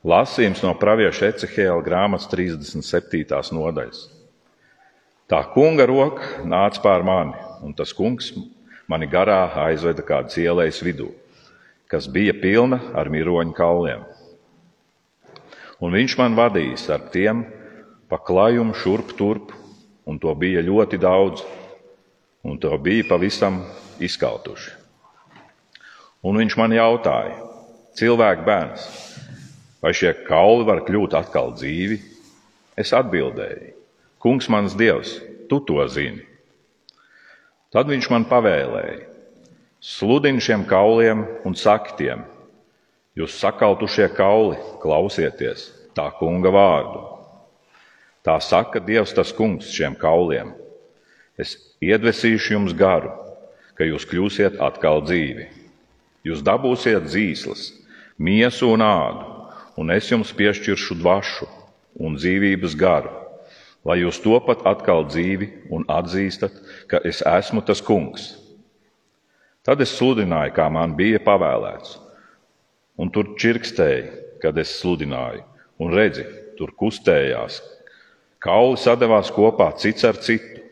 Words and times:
Lasījums 0.00 0.62
no 0.64 0.70
pravieša 0.80 1.26
Ecehēla 1.28 1.82
grāmatas 1.84 2.24
37. 2.32 3.20
nodaļas. 3.52 3.98
Tā 5.28 5.40
kunga 5.52 5.84
roka 5.84 6.40
nāca 6.48 6.80
pār 6.80 7.04
mani, 7.04 7.34
un 7.60 7.74
tas 7.76 7.92
kungs 7.92 8.30
mani 8.88 9.04
garā 9.12 9.42
aizveda 9.66 10.00
kādas 10.00 10.38
ielas 10.40 10.80
vidū, 10.80 11.10
kas 11.84 12.08
bija 12.08 12.32
pilna 12.32 12.78
ar 12.96 13.10
miroņu 13.12 13.52
kauliem. 13.52 14.06
Un 15.84 15.92
viņš 15.92 16.16
man 16.16 16.38
vadīs 16.38 16.86
ar 16.88 17.04
tiem 17.12 17.44
pa 18.08 18.16
klajumu 18.24 18.72
šurp 18.72 19.12
turp, 19.20 19.52
un 20.08 20.16
to 20.16 20.32
bija 20.32 20.64
ļoti 20.64 20.96
daudz, 20.96 21.44
un 22.40 22.56
to 22.56 22.72
bija 22.80 23.04
pavisam 23.12 23.60
izkautuši. 24.00 24.72
Un 26.24 26.40
viņš 26.40 26.56
man 26.56 26.72
jautāja, 26.72 27.36
cilvēks 28.00 28.48
bērns, 28.48 28.90
vai 29.82 29.92
šie 29.96 30.12
kauli 30.26 30.66
var 30.68 30.84
kļūt 30.86 31.16
atkal 31.18 31.54
dzīvi? 31.56 31.98
Es 32.80 32.94
atbildēju, 32.96 33.74
Kungs, 34.20 34.50
mans 34.52 34.74
Dievs, 34.76 35.14
tu 35.48 35.62
to 35.64 35.80
zini. 35.88 36.26
Tad 37.72 37.88
viņš 37.88 38.10
man 38.12 38.26
pavēlēja: 38.28 39.06
Sludini 39.80 40.42
šiem 40.44 40.66
kauliem 40.68 41.22
un 41.48 41.56
saki 41.56 41.94
tiem, 41.96 42.26
jūs 43.16 43.38
sakautušie 43.40 44.10
kauli, 44.12 44.58
klausieties 44.82 45.70
tā 45.96 46.10
kunga 46.18 46.52
vārdu. 46.52 47.00
Tā 48.20 48.36
saka 48.44 48.82
Dievs, 48.84 49.14
tas 49.16 49.32
kungs 49.32 49.72
šiem 49.72 49.96
kauliem. 49.96 50.52
Es 51.40 51.56
iedvesīšu 51.80 52.58
jums 52.58 52.76
garu, 52.76 53.14
ka 53.72 53.88
jūs 53.88 54.04
kļūsiet 54.04 54.60
atkal 54.60 55.00
dzīvi. 55.06 55.48
Jūs 56.28 56.44
dabūsiet 56.44 57.08
zīslas, 57.08 57.70
miesu 58.20 58.68
un 58.74 58.84
ādu, 58.84 59.39
un 59.80 59.92
es 59.94 60.10
jums 60.12 60.34
piešķiršu 60.36 60.98
dvašu 61.00 61.48
un 62.04 62.18
dzīvības 62.20 62.76
garu, 62.76 63.10
lai 63.88 64.02
jūs 64.02 64.20
topat 64.20 64.66
atkal 64.68 65.06
dzīvi 65.08 65.48
un 65.72 65.86
atzīstat, 65.88 66.52
ka 66.90 67.00
es 67.08 67.22
esmu 67.24 67.64
tas 67.64 67.80
kungs. 67.80 68.34
Tad 69.64 69.80
es 69.80 69.96
sludināju, 69.96 70.52
kā 70.56 70.68
man 70.72 70.92
bija 70.96 71.20
pavēlēts, 71.24 71.96
un 73.00 73.08
tur 73.12 73.32
čirkstēja, 73.40 74.12
kad 74.44 74.56
es 74.60 74.72
sludināju, 74.80 75.44
un 75.80 75.96
redzi, 75.96 76.26
tur 76.60 76.72
kustējās 76.76 77.60
Kauli 78.40 78.78
sadavās 78.80 79.28
kopā 79.36 79.66
cits 79.76 80.04
ar 80.08 80.16
citu, 80.16 80.62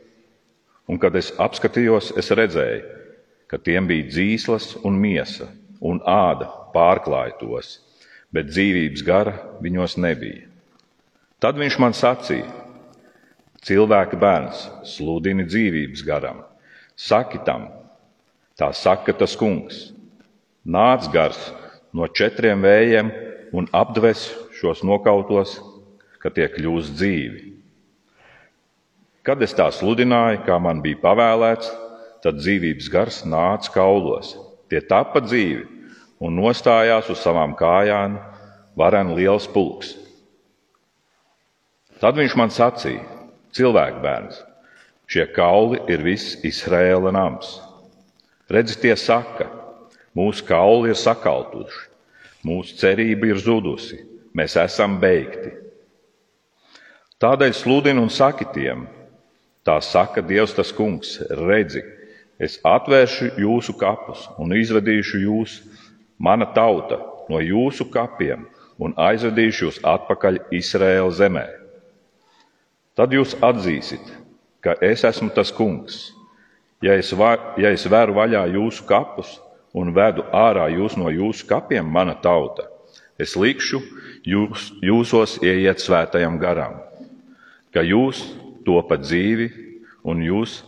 un 0.89 0.97
kad 0.97 1.12
es 1.20 1.34
apskatījos, 1.37 2.15
es 2.17 2.31
redzēju, 2.33 2.95
ka 3.45 3.59
tiem 3.61 3.84
bija 3.91 4.06
dzīslas 4.09 4.70
un 4.89 4.97
miesa, 4.97 5.50
un 5.84 6.00
āda 6.09 6.48
pārklāja 6.72 7.37
tos, 7.37 7.75
bet 8.34 8.51
dzīvības 8.53 9.05
gara 9.07 9.34
viņos 9.62 9.97
nebija. 10.01 10.47
Tad 11.39 11.59
viņš 11.61 11.79
man 11.81 11.95
sacīja: 11.97 12.48
Cilvēka 13.65 14.19
bērns, 14.19 14.67
sludini 14.87 15.47
dzīvības 15.48 16.05
garam, 16.07 16.43
saki 16.97 17.41
tam, 17.47 17.69
tā 18.59 18.71
saka 18.75 19.15
tas 19.17 19.37
kungs. 19.39 19.89
Nāc 20.69 21.09
gars 21.12 21.39
no 21.95 22.06
četriem 22.06 22.62
vējiem 22.62 23.11
un 23.56 23.69
apdves 23.73 24.29
šos 24.59 24.84
nokautos, 24.84 25.56
ka 26.19 26.31
tie 26.34 26.49
kļūst 26.51 26.95
dzīvi. 26.99 27.45
Kad 29.25 29.43
es 29.45 29.55
tā 29.56 29.69
sludināju, 29.73 30.43
kā 30.47 30.59
man 30.61 30.83
bija 30.84 31.01
pavēlēts, 31.03 31.71
tad 32.25 32.41
dzīvības 32.41 32.91
gars 32.93 33.23
nāca 33.29 33.73
kaulos. 33.75 34.34
Tie 34.69 34.81
tapa 34.84 35.23
dzīvi 35.25 35.78
un 36.20 36.38
nostājās 36.38 37.11
uz 37.12 37.20
savām 37.22 37.55
kājām, 37.58 38.19
varen 38.78 39.14
liels 39.16 39.48
pulks. 39.50 39.94
Tad 41.98 42.19
viņš 42.19 42.36
man 42.38 42.52
sacīja: 42.55 43.05
Cilvēks 43.55 44.02
bērns, 44.02 44.42
šie 45.10 45.27
kauli 45.34 45.80
ir 45.91 46.05
viss 46.05 46.38
Izraēla 46.47 47.12
nams. 47.15 47.56
Redzi, 48.48 48.78
tie 48.81 48.94
saka, 48.97 49.48
mūsu 50.16 50.44
kauli 50.48 50.93
ir 50.93 50.98
sakautuši, 50.98 51.88
mūsu 52.47 52.78
cerība 52.81 53.32
ir 53.32 53.41
zudusi, 53.43 53.98
mēs 54.32 54.56
esam 54.60 55.00
beigti. 55.03 55.56
Tādēļ 57.19 57.53
sludinu 57.56 58.04
un 58.06 58.12
saki 58.14 58.47
tiem, 58.54 58.87
Tā 59.69 59.82
saka 59.84 60.22
Dievs, 60.25 60.54
tas 60.56 60.70
kungs, 60.72 61.19
redzi, 61.44 61.82
es 62.41 62.54
atvēršu 62.64 63.34
jūsu 63.43 63.75
kapus 63.76 64.22
un 64.41 64.54
izvedīšu 64.56 65.20
jūs, 65.26 65.59
mana 66.19 66.47
tauta, 66.55 66.99
no 67.29 67.41
jūsu 67.43 67.89
kapiem 67.93 68.47
un 68.79 68.95
aizvedīšu 68.99 69.69
jūs 69.69 69.81
atpakaļ 69.87 70.41
Izraēla 70.55 71.15
zemē. 71.15 71.47
Tad 72.99 73.15
jūs 73.15 73.37
atzīsiet, 73.43 74.03
ka 74.62 74.75
es 74.83 75.05
esmu 75.06 75.31
tas 75.34 75.53
kungs. 75.55 76.09
Ja 76.83 76.95
es, 76.99 77.11
va, 77.15 77.55
ja 77.59 77.71
es 77.75 77.87
veru 77.91 78.15
vaļā 78.19 78.45
jūsu 78.55 78.87
kapus 78.87 79.39
un 79.75 79.91
vedu 79.95 80.25
ārā 80.34 80.69
jūs 80.71 80.97
no 80.99 81.11
jūsu 81.11 81.47
kapiem, 81.47 81.87
mana 81.87 82.15
tauta, 82.23 82.69
es 83.19 83.35
likšu 83.39 83.81
jūs, 84.27 84.73
jūsos 84.83 85.39
ieiet 85.43 85.83
svētajam 85.83 86.39
garam, 86.39 86.79
ka 87.75 87.83
jūs 87.83 88.23
topat 88.67 89.03
dzīvi, 89.06 89.49
un 90.06 90.23
jūs 90.23 90.62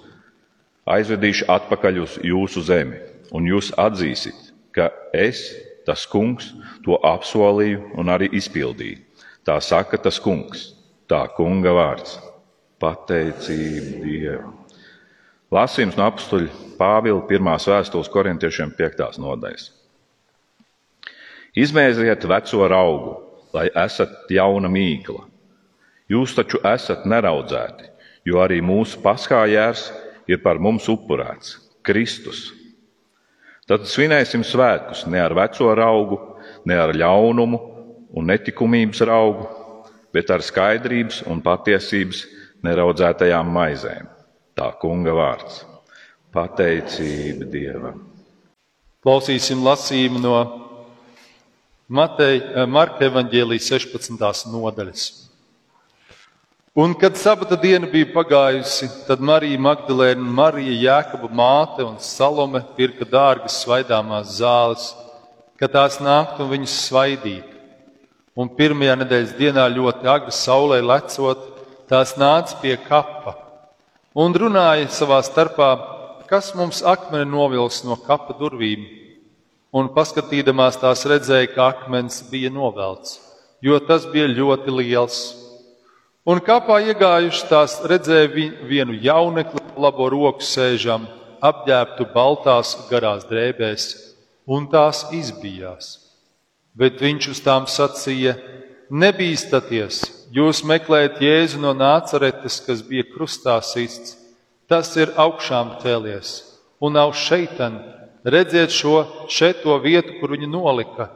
aizvedīšu 0.91 1.47
atpakaļ 1.51 2.03
uz 2.03 2.19
jūsu 2.27 2.63
zemi, 2.67 2.99
un 3.31 3.47
jūs 3.47 3.71
atzīsiet, 3.79 4.50
ka 4.75 4.91
es, 5.17 5.43
tas 5.87 6.07
kungs, 6.07 6.53
to 6.85 6.99
apsolīju 7.07 7.95
un 7.99 8.13
arī 8.13 8.31
izpildīju. 8.37 8.99
Tā 9.47 9.57
saka 9.65 9.99
tas 9.99 10.21
kungs, 10.21 10.75
tā 11.09 11.25
kunga 11.37 11.73
vārds- 11.75 12.19
pateicība 12.83 14.05
Dievam. 14.05 14.57
Lasījums 15.51 15.97
no 15.99 16.07
apstuļa 16.07 16.51
Pāvila 16.79 17.25
1. 17.27 17.67
vēstules 17.67 18.09
korintiešiem 18.09 18.71
5. 18.77 19.19
nodaļas. 19.19 19.71
Izmēziet 21.59 22.25
veco 22.31 22.69
augu, 22.71 23.17
lai 23.53 23.67
esat 23.75 24.31
jauna 24.31 24.69
mīkla. 24.71 25.27
Jūs 26.11 26.37
taču 26.37 26.61
esat 26.67 27.05
neraudzēti, 27.07 27.91
jo 28.25 28.39
arī 28.39 28.61
mūsu 28.63 29.03
paskājērs 29.03 29.91
ir 30.31 30.39
par 30.39 30.59
mums 30.59 30.87
upurēts- 30.87 31.59
Kristus. 31.87 32.60
Tad 33.71 33.85
svinēsim 33.87 34.43
svētkus 34.43 35.05
ne 35.07 35.21
ar 35.23 35.31
veco 35.39 35.69
augu, 35.71 36.17
ne 36.67 36.75
ar 36.75 36.91
ļaunumu 36.91 37.61
un 38.19 38.27
netikumības 38.27 39.05
augu, 39.07 39.47
bet 40.11 40.31
ar 40.35 40.43
skaidrības 40.43 41.21
un 41.31 41.39
patiesības 41.45 42.25
neraudzētajām 42.67 43.53
maizēm. 43.55 44.09
Tā 44.59 44.73
kunga 44.83 45.15
vārds- 45.15 45.63
pateicība 46.35 47.47
Dievam. 47.47 48.03
Klausīsim 49.07 49.63
lasījumu 49.63 50.19
no 50.19 50.35
Mateja, 51.89 52.67
Marka 52.67 53.07
evaņģēlijas 53.07 53.71
16. 53.71 54.51
nodaļas. 54.51 55.30
Un, 56.75 56.93
kad 56.95 57.17
sabata 57.19 57.57
diena 57.59 57.89
bija 57.91 58.07
pagājusi, 58.15 58.87
tad 59.03 59.19
Marija 59.19 59.59
Magdalēna, 59.59 60.23
Marija 60.23 60.77
Jēkaba 60.79 61.27
māte 61.35 61.83
un 61.83 61.97
Salome 61.99 62.61
pirka 62.77 63.03
dārgas 63.03 63.57
svaidāmās 63.65 64.37
zāles, 64.37 64.85
ka 65.59 65.67
tās 65.67 65.97
nāktu 65.99 66.45
un 66.45 66.53
viņas 66.53 66.77
svaidītu. 66.85 67.59
Un 68.39 68.53
pirmajā 68.55 68.95
nedēļas 69.01 69.35
dienā 69.41 69.65
ļoti 69.75 70.13
agri 70.15 70.37
saulē 70.37 70.79
lecot, 70.79 71.43
tās 71.91 72.15
nāca 72.15 72.61
pie 72.63 72.77
kapa 72.85 73.35
un 74.15 74.31
runāja 74.31 74.87
savā 74.95 75.19
starpā, 75.27 75.73
kas 76.31 76.55
mums 76.55 76.85
akmeni 76.87 77.27
novils 77.35 77.83
no 77.83 77.99
kapa 77.99 78.39
durvīm. 78.39 78.87
Un 79.75 79.91
paskatīdamās 79.91 80.79
tās 80.79 81.03
redzēja, 81.03 81.51
ka 81.51 81.67
akmens 81.75 82.23
bija 82.31 82.55
novelts, 82.55 83.19
jo 83.59 83.83
tas 83.83 84.07
bija 84.07 84.31
ļoti 84.31 84.79
liels 84.79 85.40
Un 86.29 86.37
kapā 86.45 86.83
iegājuši 86.85 87.47
tās 87.49 87.79
redzēja 87.89 88.29
vienu 88.69 88.93
jaunekli, 89.01 89.63
labo 89.81 90.11
roku 90.13 90.45
sēžam, 90.45 91.07
apģērbtu 91.41 92.05
baltās 92.13 92.75
garās 92.91 93.25
drēbēs, 93.25 93.87
un 94.45 94.67
tās 94.69 95.07
izbijās. 95.17 95.95
Bet 96.77 97.01
viņš 97.01 97.29
uz 97.33 97.41
tām 97.41 97.65
sacīja: 97.65 98.35
Nebīstaties, 98.93 100.03
jūs 100.37 100.61
meklējat 100.69 101.23
Jēzu 101.25 101.63
no 101.63 101.73
nācaretes, 101.73 102.59
kas 102.67 102.83
bija 102.85 103.07
krustā 103.15 103.57
sists. 103.65 104.19
Tas 104.69 104.93
ir 105.01 105.15
augšām 105.17 105.79
cēlies 105.81 106.35
un 106.85 106.99
nav 106.99 107.15
šeitan. 107.17 107.81
Redziet 108.25 108.77
šo 108.77 109.25
šeto 109.33 109.79
vietu, 109.81 110.19
kur 110.21 110.37
viņu 110.37 110.51
nolika, 110.53 111.09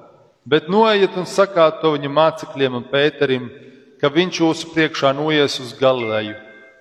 bet 0.49 0.73
noiet 0.73 1.12
un 1.21 1.29
sakāt 1.29 1.83
to 1.83 1.93
viņa 1.93 2.09
mācekļiem 2.09 2.81
un 2.81 2.89
Pēterim, 2.89 3.51
ka 4.05 4.11
viņš 4.12 4.39
jūsu 4.43 4.69
priekšā 4.75 5.15
noies 5.17 5.55
uz 5.65 5.71
Galileju. 5.81 6.35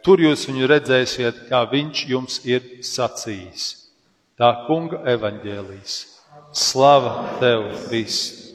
Tur 0.04 0.20
jūs 0.20 0.42
viņu 0.50 0.68
redzēsiet, 0.68 1.38
kā 1.48 1.62
viņš 1.72 2.02
jums 2.10 2.42
ir 2.44 2.66
sacījis. 2.84 3.68
Tā 4.36 4.50
kunga 4.66 5.00
evaņģēlīs. 5.08 5.94
Slava 6.52 7.14
tev, 7.40 7.70
Kristus! 7.86 8.50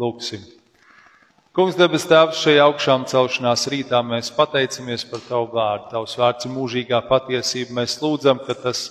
Lūksim! 0.00 0.40
Kungs, 1.54 1.76
debes 1.76 2.08
Tēvs, 2.08 2.40
šajā 2.46 2.64
augšām 2.64 3.04
celšanās 3.12 3.66
rītā 3.70 4.00
mēs 4.08 4.32
pateicamies 4.32 5.04
par 5.10 5.20
Tavu 5.28 5.52
vārdu. 5.52 5.90
Tavs 5.92 6.16
vārds 6.16 6.48
ir 6.48 6.54
mūžīgā 6.56 7.02
patiesība. 7.10 7.76
Mēs 7.82 7.98
lūdzam, 8.00 8.40
ka 8.48 8.56
tas 8.56 8.86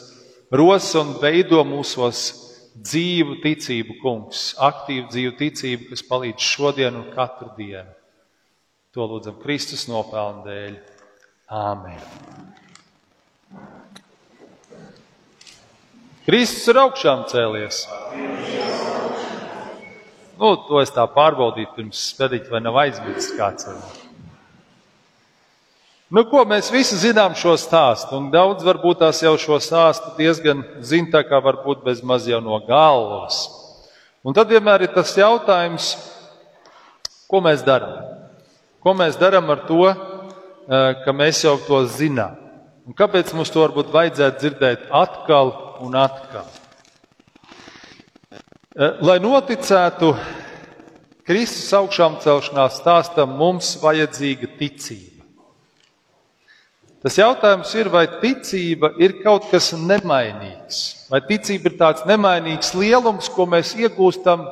rosa 0.53 1.01
un 1.01 1.17
veido 1.25 1.65
mūsos 1.65 2.21
dzīvu 2.77 3.41
ticību, 3.41 3.97
Kungs, 4.05 4.45
aktīvu 4.61 5.09
dzīvu 5.09 5.35
ticību, 5.41 5.89
kas 5.89 6.05
palīdz 6.13 6.53
šodien 6.53 7.01
un 7.01 7.09
katru 7.17 7.49
dienu. 7.57 7.89
To 8.93 9.07
lūdzam 9.09 9.39
Kristus 9.41 9.87
nopelnu 9.89 10.43
dēļ. 10.45 10.73
Āmen! 11.49 11.97
Kristus 16.27 16.67
ir 16.69 16.77
augšām 16.77 17.23
cēlies. 17.31 17.79
Nu, 20.37 20.53
to 20.67 20.77
es 20.83 20.93
tā 20.93 21.07
pārbaudīju 21.09 21.73
pirms 21.73 22.05
spēdīt, 22.13 22.45
vai 22.53 22.61
nav 22.61 22.77
aizmirsts 22.83 23.33
kāds. 23.33 23.65
Nu, 26.13 26.27
ko 26.29 26.45
mēs 26.45 26.69
visi 26.69 27.01
zinām 27.01 27.33
šo 27.33 27.57
stāstu, 27.57 28.13
un 28.19 28.29
daudz 28.29 28.61
varbūt 28.61 29.01
tās 29.01 29.25
jau 29.25 29.33
šo 29.41 29.57
stāstu 29.57 30.13
diezgan 30.21 30.61
zina, 30.85 31.09
tā 31.17 31.25
kā 31.25 31.41
varbūt 31.41 31.81
bez 31.81 32.05
maz 32.05 32.29
jau 32.29 32.43
no 32.45 32.61
galvas. 32.67 33.47
Un 34.21 34.37
tad 34.37 34.53
vienmēr 34.53 34.85
ir 34.85 34.93
tas 34.93 35.17
jautājums, 35.17 35.95
ko 37.25 37.41
mēs 37.41 37.65
darām? 37.65 38.22
Ko 38.83 38.91
mēs 38.99 39.15
darām 39.15 39.47
ar 39.47 39.61
to, 39.63 39.85
ka 40.67 41.13
mēs 41.15 41.45
jau 41.45 41.55
to 41.63 41.79
zinām? 41.87 42.35
Un 42.83 42.95
kāpēc 42.99 43.29
mums 43.31 43.51
to 43.53 43.61
varbūt 43.63 43.93
vajadzētu 43.93 44.41
dzirdēt 44.41 44.89
atkal 44.91 45.53
un 45.85 45.95
atkal? 45.95 46.49
Lai 49.07 49.15
noticētu 49.23 50.11
Kristus 51.23 51.71
augšām 51.77 52.19
celšanās 52.19 52.81
stāstam, 52.81 53.37
mums 53.39 53.77
vajadzīga 53.79 54.51
ticība. 54.59 55.23
Tas 57.03 57.15
jautājums 57.19 57.71
ir, 57.79 57.87
vai 57.91 58.03
ticība 58.19 58.93
ir 58.99 59.21
kaut 59.23 59.47
kas 59.51 59.71
nemainīgs, 59.75 61.07
vai 61.11 61.23
ticība 61.23 61.71
ir 61.71 61.79
tāds 61.79 62.03
nemainīgs 62.07 62.75
lielums, 62.75 63.31
ko 63.31 63.47
mēs 63.47 63.75
iegūstam, 63.79 64.43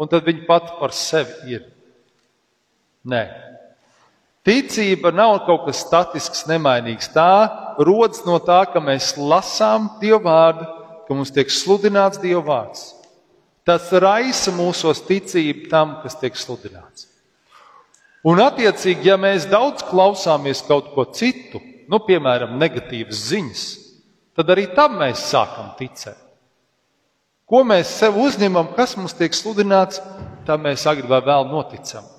un 0.00 0.08
tad 0.08 0.24
viņa 0.24 0.48
pati 0.48 0.76
par 0.80 0.96
sevi 0.96 1.58
ir. 1.58 1.66
Nē. 3.04 3.24
Ticība 4.44 5.08
nav 5.14 5.38
kaut 5.46 5.64
kas 5.64 5.80
statisks, 5.86 6.44
nemainīgs. 6.50 7.08
Tā 7.14 7.78
rodas 7.80 8.20
no 8.26 8.36
tā, 8.44 8.60
ka 8.68 8.82
mēs 8.82 9.14
lasām 9.16 9.88
Dievu 10.02 10.20
vārdu, 10.26 10.66
ka 11.08 11.16
mums 11.16 11.32
tiek 11.32 11.48
sludināts 11.48 12.20
Dievu 12.20 12.44
vārds. 12.50 12.90
Tas 13.64 13.88
raisa 13.88 14.52
mūsos 14.52 15.00
ticību 15.08 15.70
tam, 15.72 15.96
kas 16.02 16.18
tiek 16.20 16.36
sludināts. 16.36 17.08
Un, 18.24 18.40
attiecīgi, 18.40 19.08
ja 19.08 19.16
mēs 19.20 19.48
daudz 19.48 19.84
klausāmies 19.84 20.60
kaut 20.68 20.92
ko 20.92 21.06
citu, 21.12 21.60
nu, 21.88 22.00
piemēram, 22.04 22.58
negatīvas 22.60 23.24
ziņas, 23.30 23.64
tad 24.36 24.52
arī 24.52 24.66
tam 24.76 24.98
mēs 25.00 25.24
sākam 25.32 25.72
ticēt. 25.80 26.20
Ko 27.48 27.60
mēs 27.68 27.90
sev 28.00 28.16
uzņemam, 28.20 28.72
kas 28.76 28.96
mums 28.96 29.16
tiek 29.16 29.36
sludināts, 29.36 30.00
tam 30.48 30.64
mēs 30.64 30.84
agri 30.88 31.08
vai 31.08 31.20
vēl 31.24 31.48
noticam. 31.48 32.13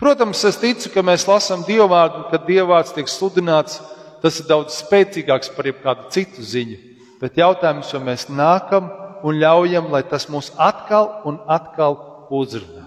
Protams, 0.00 0.40
es 0.48 0.56
ticu, 0.56 0.88
ka 0.94 1.02
mēs 1.04 1.26
lasām 1.28 1.60
dievvvārdu, 1.66 2.30
kad 2.30 2.46
dievvvārds 2.48 2.94
tiek 2.96 3.10
sludināts, 3.12 3.82
tas 4.22 4.38
ir 4.40 4.46
daudz 4.48 4.78
spēcīgāks 4.80 5.52
par 5.52 5.68
jebkādu 5.68 6.08
citu 6.14 6.44
ziņu. 6.44 6.78
Bet 7.20 7.36
jautājums, 7.36 7.90
vai 7.92 8.00
mēs 8.06 8.30
nākam 8.32 8.88
un 9.28 9.36
ļaujam, 9.36 9.90
lai 9.92 10.00
tas 10.08 10.24
mūs 10.32 10.54
atkal 10.56 11.20
un 11.28 11.36
atkal 11.52 11.98
uzrunā. 12.32 12.86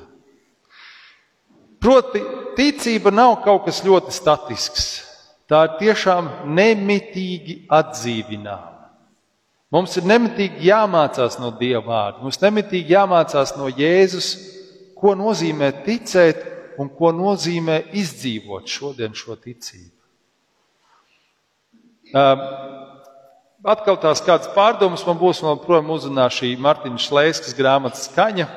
Proti, 1.84 2.24
ticība 2.58 3.12
nav 3.14 3.44
kaut 3.44 3.68
kas 3.68 3.84
ļoti 3.86 4.14
statisks. 4.16 4.88
Tā 5.46 5.66
ir 5.68 5.76
tiešām 5.82 6.30
nemitīgi 6.56 7.68
atdzīvināma. 7.70 8.72
Mums 9.74 9.98
ir 10.00 10.08
nemitīgi 10.10 10.66
jāmācās 10.70 11.38
no 11.42 11.52
Dieva 11.60 11.84
vārda, 11.86 12.24
mums 12.26 12.42
nemitīgi 12.42 12.94
jāmācās 12.94 13.54
no 13.58 13.70
Jēzus, 13.70 14.32
ko 14.98 15.14
nozīmē 15.20 15.70
ticēt 15.86 16.53
un 16.82 16.90
ko 16.90 17.12
nozīmē 17.16 17.80
izdzīvot 18.00 18.70
šodien 18.70 19.14
šo 19.18 19.36
ticību. 19.40 19.92
Atkal 23.64 23.98
tās 24.02 24.22
kādas 24.22 24.50
pārdomas 24.54 25.06
man 25.08 25.18
būs, 25.22 25.40
man 25.46 25.62
projām 25.64 25.94
uzrunā 25.96 26.28
šī 26.34 26.52
Martina 26.60 27.00
Šlēskas 27.00 27.56
grāmata 27.58 28.02
skaņa, 28.02 28.48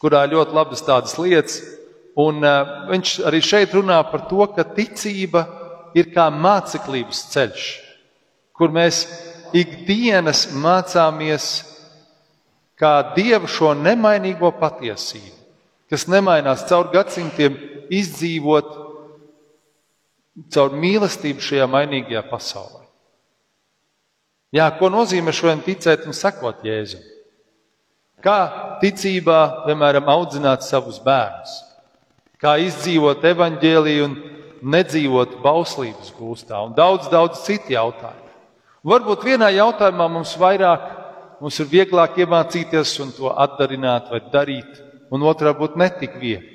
kurā 0.00 0.24
ļoti 0.30 0.56
labas 0.56 0.82
tādas 0.86 1.18
lietas. 1.20 1.60
Un 2.16 2.40
viņš 2.88 3.18
arī 3.28 3.42
šeit 3.42 3.74
runā 3.74 3.98
par 4.10 4.24
to, 4.30 4.46
ka 4.54 4.64
ticība 4.76 5.44
ir 5.98 6.10
kā 6.14 6.30
māceklības 6.32 7.20
ceļš, 7.34 7.68
kur 8.54 8.72
mēs 8.74 9.04
ikdienas 9.54 10.48
mācāmies 10.56 11.48
kā 12.80 12.94
Dievu 13.14 13.50
šo 13.50 13.74
nemainīgo 13.78 14.50
patiesību, 14.58 15.43
kas 15.90 16.06
nemainās 16.10 16.64
caur 16.68 16.90
gadsimtiem, 16.92 17.56
izdzīvot 17.92 18.70
caur 20.54 20.74
mīlestību 20.78 21.44
šajā 21.44 21.66
mainīgajā 21.70 22.24
pasaulē. 22.30 22.82
Jā, 24.54 24.68
ko 24.78 24.90
nozīmē 24.92 25.34
šodien 25.34 25.64
ticēt 25.66 26.06
un 26.06 26.14
sekot 26.14 26.62
Jēzum? 26.66 27.02
Kā 28.24 28.38
ticībā, 28.80 29.66
piemēram, 29.66 30.06
audzināt 30.08 30.62
savus 30.64 31.00
bērnus? 31.02 31.56
Kā 32.40 32.54
izdzīvot 32.62 33.24
evaņģēliju 33.24 34.04
un 34.06 34.14
nedzīvot 34.74 35.40
bauslības 35.42 36.12
gūstā? 36.16 36.62
Un 36.64 36.72
daudz, 36.76 37.10
daudz 37.12 37.42
citu 37.44 37.74
jautājumu. 37.74 38.30
Varbūt 38.84 39.26
vienā 39.26 39.50
jautājumā 39.56 40.06
mums 40.12 40.34
vairāk, 40.40 40.86
mums 41.40 41.58
ir 41.60 41.68
vieglāk 41.70 42.18
iemācīties 42.20 42.94
un 43.04 43.12
to 43.16 43.30
atdarināt 43.32 44.10
vai 44.12 44.22
darīt, 44.32 44.80
un 45.14 45.24
otrā 45.24 45.54
būtu 45.56 45.78
netik 45.80 46.18
viegli. 46.18 46.50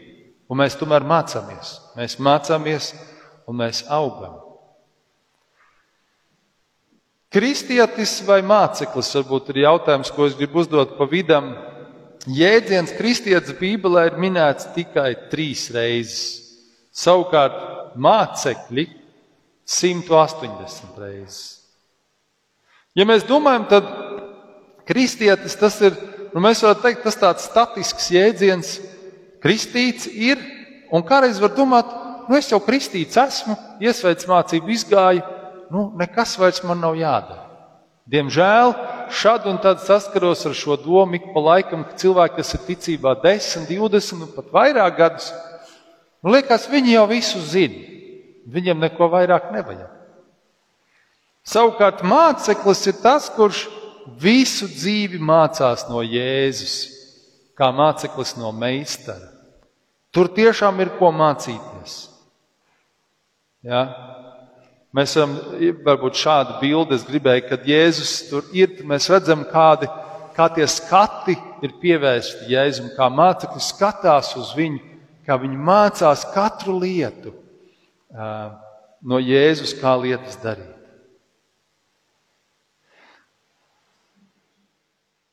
Un 0.49 0.59
mēs 0.59 0.75
tomēr 0.79 1.05
mācāmies. 1.05 1.75
Mēs 1.95 2.17
mācāmies 2.19 2.91
un 3.47 3.59
mēs 3.61 3.83
augam. 3.93 4.39
Kristietis 7.29 8.15
vai 8.25 8.39
māceklis 8.41 9.11
varbūt 9.19 9.51
ir 9.53 9.63
jautājums, 9.67 10.09
ko 10.09 10.25
es 10.25 10.37
gribu 10.37 10.63
uzdot 10.63 10.95
pa 10.97 11.05
vidam. 11.09 11.51
Jēdziens 12.25 12.95
kristietis 12.97 13.53
Bībelē 13.59 14.07
ir 14.09 14.17
minēts 14.21 14.71
tikai 14.73 15.11
trīs 15.29 15.67
reizes. 15.73 16.23
Savukārt 16.89 17.93
mācekļi 18.01 18.87
180 19.69 20.97
reizes. 20.97 21.43
Ja 22.97 23.05
mēs 23.05 23.21
domājam, 23.29 23.67
tad 23.69 23.85
kristietis 24.89 25.53
tas 25.61 25.77
ir, 25.85 25.93
nu 26.33 26.43
mēs 26.43 26.61
varam 26.65 26.81
teikt, 26.83 27.03
tas 27.05 27.17
tāds 27.19 27.47
statisks 27.49 28.09
jēdziens. 28.13 28.77
Kristīts 29.43 30.07
ir, 30.09 30.39
un 30.91 31.05
kādreiz 31.07 31.39
var 31.41 31.53
domāt, 31.55 31.91
nu 32.29 32.37
es 32.37 32.49
jau 32.51 32.59
kristīts 32.63 33.19
esmu, 33.19 33.55
iesveic 33.81 34.25
mācību 34.27 34.73
izgāju, 34.75 35.23
nu, 35.73 35.89
nekas 35.99 36.35
vairs 36.41 36.63
man 36.65 36.81
nav 36.83 36.97
jādara. 36.99 37.45
Diemžēl 38.09 38.73
šad 39.13 39.45
un 39.49 39.59
tad 39.61 39.83
saskaros 39.85 40.41
ar 40.49 40.55
šo 40.57 40.79
domu 40.81 41.19
ik 41.19 41.29
pa 41.33 41.43
laikam, 41.45 41.83
ka 41.85 41.97
cilvēki, 42.01 42.39
kas 42.39 42.55
ir 42.57 42.65
ticībā 42.65 43.13
10, 43.21 43.67
20 43.69 44.25
un 44.25 44.33
pat 44.33 44.49
vairāk 44.53 44.97
gadus, 44.97 45.29
nu, 46.25 46.33
liekas, 46.33 46.67
viņi 46.71 46.95
jau 46.95 47.05
visu 47.11 47.41
zina. 47.45 47.85
Viņam 48.49 48.81
neko 48.81 49.11
vairāk 49.13 49.51
nevajag. 49.53 49.91
Savukārt 51.45 52.01
māceklis 52.05 52.81
ir 52.89 52.97
tas, 53.03 53.29
kurš 53.33 53.67
visu 54.19 54.67
dzīvi 54.71 55.19
mācās 55.21 55.87
no 55.89 56.03
Jēzus, 56.05 56.77
kā 57.59 57.71
māceklis 57.75 58.35
no 58.39 58.51
meistara. 58.55 59.33
Tur 60.15 60.29
tiešām 60.33 60.79
ir 60.81 60.93
ko 60.97 61.11
mācīties. 61.13 61.97
Ja? 63.67 63.83
Mēs 64.95 65.13
varam, 65.19 65.35
varbūt 65.85 66.17
šādu 66.17 66.55
bildi 66.63 66.95
es 66.97 67.05
gribēju, 67.05 67.45
kad 67.51 67.67
Jēzus 67.67 68.13
tur 68.31 68.47
ir, 68.57 68.79
mēs 68.89 69.09
redzam, 69.11 69.43
kādi, 69.51 69.89
kā 70.33 70.47
tie 70.55 70.65
skati 70.71 71.35
ir 71.65 71.75
pievērsti 71.81 72.49
Jēzum, 72.53 72.89
kā 72.95 73.09
mācekļi 73.13 73.61
skatās 73.61 74.31
uz 74.39 74.55
viņu, 74.57 74.81
kā 75.27 75.37
viņi 75.37 75.61
mācās 75.61 76.25
katru 76.33 76.79
lietu 76.79 77.35
no 78.09 79.21
Jēzus, 79.21 79.75
kā 79.77 79.93
lietas 79.99 80.39
darīt. 80.41 80.78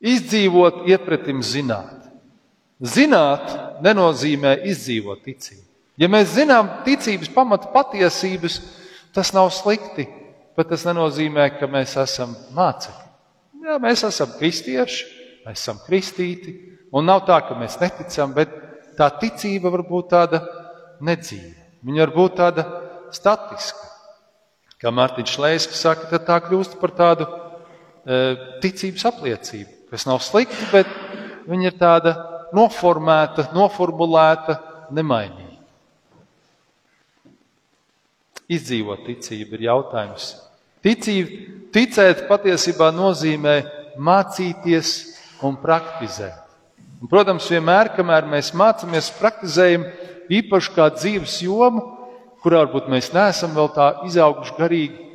Izdzīvot, 0.01 0.85
iepratim 0.91 1.41
zināt. 1.45 2.11
Zināt 2.81 3.55
nenozīmē 3.85 4.59
izdzīvot 4.69 5.23
ticību. 5.25 5.63
Ja 5.97 6.11
mēs 6.13 6.35
zinām 6.37 6.69
ticības 6.85 7.31
pamata 7.33 7.71
patiesības, 7.73 8.59
Tas 9.17 9.33
nav 9.33 9.49
slikti, 9.49 10.05
bet 10.57 10.69
tas 10.69 10.83
nenozīmē, 10.85 11.47
ka 11.57 11.65
mēs 11.73 11.95
esam 12.03 12.35
mācekļi. 12.53 13.07
Jā, 13.65 13.79
mēs 13.81 14.03
esam 14.05 14.35
kristieši, 14.37 15.07
mēs 15.47 15.63
esam 15.63 15.79
kristīti, 15.87 16.53
un 16.93 17.09
nav 17.09 17.23
tā, 17.25 17.39
ka 17.49 17.57
mēs 17.57 17.79
neticam, 17.81 18.35
bet 18.37 18.53
tā 18.99 19.09
ticība 19.23 19.73
var 19.73 19.87
būt 19.89 20.11
tāda 20.13 20.43
nedzīva. 21.01 21.55
Viņa 21.89 22.03
var 22.05 22.13
būt 22.19 22.37
tāda 22.43 22.67
statiska. 23.17 23.89
Kā 24.85 24.93
Mārtiņš 24.93 25.33
Šlēskis 25.33 25.81
saka, 25.87 26.11
tad 26.13 26.29
tā 26.29 26.37
kļūst 26.45 26.77
par 26.77 26.93
tādu 26.93 27.25
e, 27.25 28.21
ticības 28.61 29.09
apliecību, 29.15 29.76
kas 29.97 30.05
nav 30.05 30.21
slikta, 30.21 30.61
bet 30.75 30.89
viņa 31.49 31.71
ir 31.71 31.77
tāda 31.81 32.13
noformēta, 32.57 33.49
noformulēta, 33.57 34.59
nemainīga. 34.93 35.55
Izdzīvot 38.53 39.07
ticību 39.09 39.57
ir 39.57 39.65
jautājums. 39.71 40.35
Ticība, 40.85 41.47
ticēt 41.75 42.27
patiesībā 42.29 42.91
nozīmē 42.95 43.57
mācīties 43.97 44.93
un 45.47 45.57
praktizēt. 45.65 46.45
Un, 47.01 47.09
protams, 47.09 47.49
vienmēr, 47.51 47.91
kamēr 47.97 48.29
mēs 48.29 48.53
mācāmies, 48.57 49.09
praktizējam 49.17 49.89
īpaši 50.33 50.77
kā 50.77 50.91
dzīves 50.93 51.41
jomu, 51.47 51.83
kurā 52.45 52.63
varbūt 52.67 52.93
mēs 52.93 53.11
neesam 53.17 53.57
vēl 53.57 53.73
tā 53.75 53.89
izauguši 54.07 54.55
garīgi, 54.61 55.09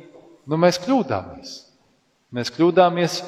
nu 0.50 0.58
mēs 0.58 0.82
kļūdāmies. 0.82 1.54
Mēs 2.34 2.52
kļūdāmies, 2.52 3.22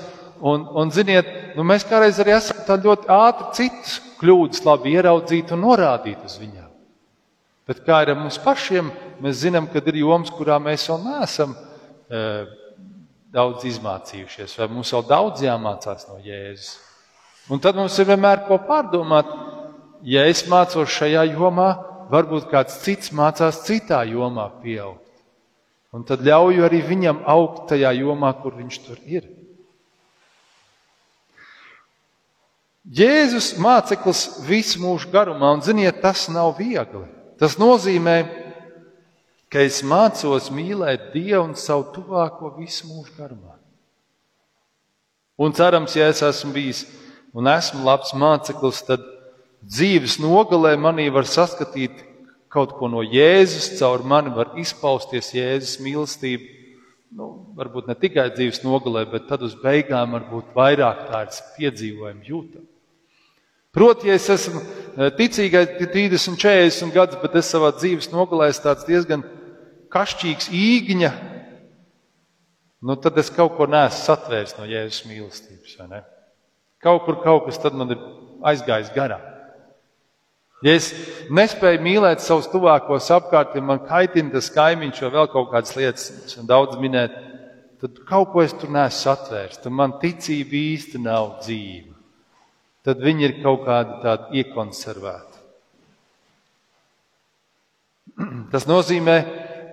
un, 0.45 0.67
un 0.77 0.93
ziniet, 0.93 1.29
nu 1.57 1.65
mēs 1.67 1.87
kādreiz 1.89 2.19
arī 2.21 2.35
esam 2.37 2.61
ļoti 2.85 3.09
ātri 3.09 3.47
citus 3.59 3.97
kļūdas 4.21 4.65
labi 4.67 4.93
ieraudzīt 4.99 5.53
un 5.55 5.65
norādīt 5.65 6.21
uz 6.27 6.37
viņām. 6.41 6.69
Bet 7.65 7.81
kā 7.87 8.03
ir 8.05 8.13
ar 8.13 8.19
mums 8.21 8.37
pašiem, 8.45 8.91
mēs 9.25 9.41
zinām, 9.41 9.71
ka 9.73 9.81
ir 9.81 10.03
joms, 10.03 10.33
kurā 10.37 10.59
mēs 10.61 10.85
vēl 10.91 11.01
neesam 11.07 11.55
e, 11.57 12.21
daudz 13.33 13.65
izmācījušies, 13.71 14.59
vai 14.61 14.69
mums 14.69 14.93
vēl 14.93 15.07
daudz 15.09 15.45
jāmācās 15.47 16.05
no 16.11 16.19
Jēzus. 16.21 16.75
Un 17.49 17.61
tad 17.61 17.77
mums 17.77 17.97
ir 18.01 18.09
vienmēr 18.09 18.45
ko 18.49 18.59
pārdomāt. 18.69 19.33
Ja 20.05 20.27
es 20.29 20.43
mācos 20.49 20.93
šajā 20.93 21.25
jomā, 21.33 21.71
varbūt 22.13 22.51
kāds 22.53 22.77
cits 22.85 23.13
mācās 23.17 23.63
citā 23.65 24.03
jomā 24.09 24.51
pieaugt. 24.61 25.01
Un 25.95 26.05
tad 26.05 26.25
ļauju 26.27 26.67
arī 26.67 26.83
viņam 26.85 27.23
augt 27.31 27.69
tajā 27.73 27.95
jomā, 27.97 28.33
kur 28.43 28.57
viņš 28.59 28.79
tur 28.85 29.01
ir. 29.09 29.29
Jēzus 32.85 33.55
māceklis 33.57 34.45
visu 34.45 34.83
mūžu 34.83 35.09
garumā, 35.09 35.55
un 35.57 35.63
ziniet, 35.65 36.03
tas 36.03 36.27
nav 36.29 36.59
viegli. 36.59 37.07
Tas 37.41 37.57
nozīmē, 37.57 38.17
ka 39.49 39.63
es 39.65 39.81
mācos 39.81 40.51
mīlēt 40.53 41.15
Dievu 41.15 41.47
un 41.47 41.55
savu 41.57 41.89
tuvāko 41.95 42.53
visu 42.59 42.91
mūžu 42.91 43.15
garumā. 43.17 43.57
Un 45.41 45.57
cerams, 45.57 45.97
ja 45.97 46.11
es 46.13 46.21
esmu 46.23 46.53
bijis 46.55 46.85
un 47.35 47.49
esmu 47.49 47.87
labs 47.89 48.13
māceklis, 48.15 48.83
tad 48.87 49.01
dzīves 49.65 50.19
nogalē 50.21 50.75
manī 50.77 51.09
var 51.11 51.25
saskatīt 51.25 52.05
kaut 52.53 52.77
ko 52.77 52.87
no 52.93 53.01
Jēzus, 53.01 53.73
caur 53.81 54.05
mani 54.05 54.31
var 54.37 54.53
izpausties 54.61 55.33
Jēzus 55.35 55.81
mīlestība. 55.83 56.53
Nu, 57.15 57.31
varbūt 57.57 57.89
ne 57.89 57.97
tikai 57.97 58.29
dzīves 58.35 58.61
nogalē, 58.67 59.07
bet 59.09 59.27
tad 59.31 59.43
uz 59.47 59.57
beigām 59.57 60.15
varbūt 60.19 60.53
vairāk 60.55 61.07
tādas 61.09 61.41
piedzīvojumi 61.57 62.29
jūtam. 62.29 62.69
Proti, 63.75 64.09
ja 64.09 64.15
es 64.15 64.29
esmu 64.31 64.63
ticīgais 65.19 65.75
30, 65.81 66.39
40 66.39 66.95
gadus, 66.95 67.19
bet 67.23 67.35
es 67.41 67.51
savā 67.51 67.73
dzīves 67.75 68.13
nogalē 68.13 68.53
esmu 68.53 68.69
tāds 68.69 68.87
diezgan 68.87 69.25
kašķīgs 69.95 70.51
īgņa, 70.55 71.11
nu 72.87 72.97
tad 73.03 73.19
es 73.19 73.33
kaut 73.35 73.57
ko 73.59 73.67
neesmu 73.71 74.05
satvēris 74.05 74.55
no 74.59 74.69
Jēzus 74.71 75.07
mīlestības. 75.11 75.79
Kaut 76.85 77.07
kur 77.07 77.19
kaut 77.25 77.49
kas 77.49 77.59
tad 77.59 77.75
man 77.75 77.91
ir 77.95 78.03
aizgājis 78.47 78.93
garām. 78.95 79.23
Ja 80.65 80.77
es 80.79 80.93
nespēju 81.35 81.83
mīlēt 81.85 82.23
savus 82.25 82.47
tuvākos 82.53 83.11
apkārt, 83.13 83.57
ja 83.57 83.63
man 83.65 83.83
kaitina 83.85 84.33
tas 84.33 84.53
kaimiņš 84.55 85.03
vai 85.05 85.11
vēl 85.17 85.27
kaut 85.33 85.51
kādas 85.51 85.75
lietas, 85.77 86.37
daudz 86.47 86.79
minēt, 86.81 87.17
tad 87.83 87.99
kaut 88.09 88.31
ko 88.33 88.45
es 88.45 88.55
tur 88.57 88.71
neesmu 88.73 89.01
satvērs. 89.01 89.61
Tad 89.65 89.75
man 89.75 89.99
ticība 90.01 90.57
īsti 90.61 91.03
nav 91.05 91.41
dzīva. 91.43 91.94
Tad 92.85 93.01
viņi 93.01 93.25
ir 93.25 93.39
kaut 93.41 93.65
kādi 93.65 93.97
tādi 94.03 94.43
iekonservēti. 94.43 95.41
Tas 98.53 98.67
nozīmē 98.69 99.17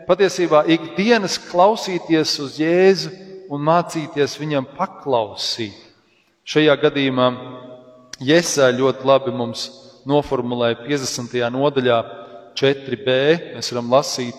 patiesībā 0.07 0.63
ikdienas 0.71 1.35
klausīties 1.49 2.37
uz 2.43 2.59
Jēzu 2.61 3.11
un 3.51 3.63
mācīties 3.67 4.37
viņam 4.39 4.69
paklausīt. 4.77 5.75
Šajā 6.47 6.77
gadījumā 6.85 7.27
Jēzus 8.23 8.77
ļoti 8.77 9.07
labi 9.09 9.33
mums 9.35 9.65
noformulēja 10.07 10.79
50. 10.85 11.35
nodaļā, 11.53 11.97
4b. 12.57 13.17
Mēs 13.55 13.71
varam 13.73 13.91
lasīt, 13.91 14.37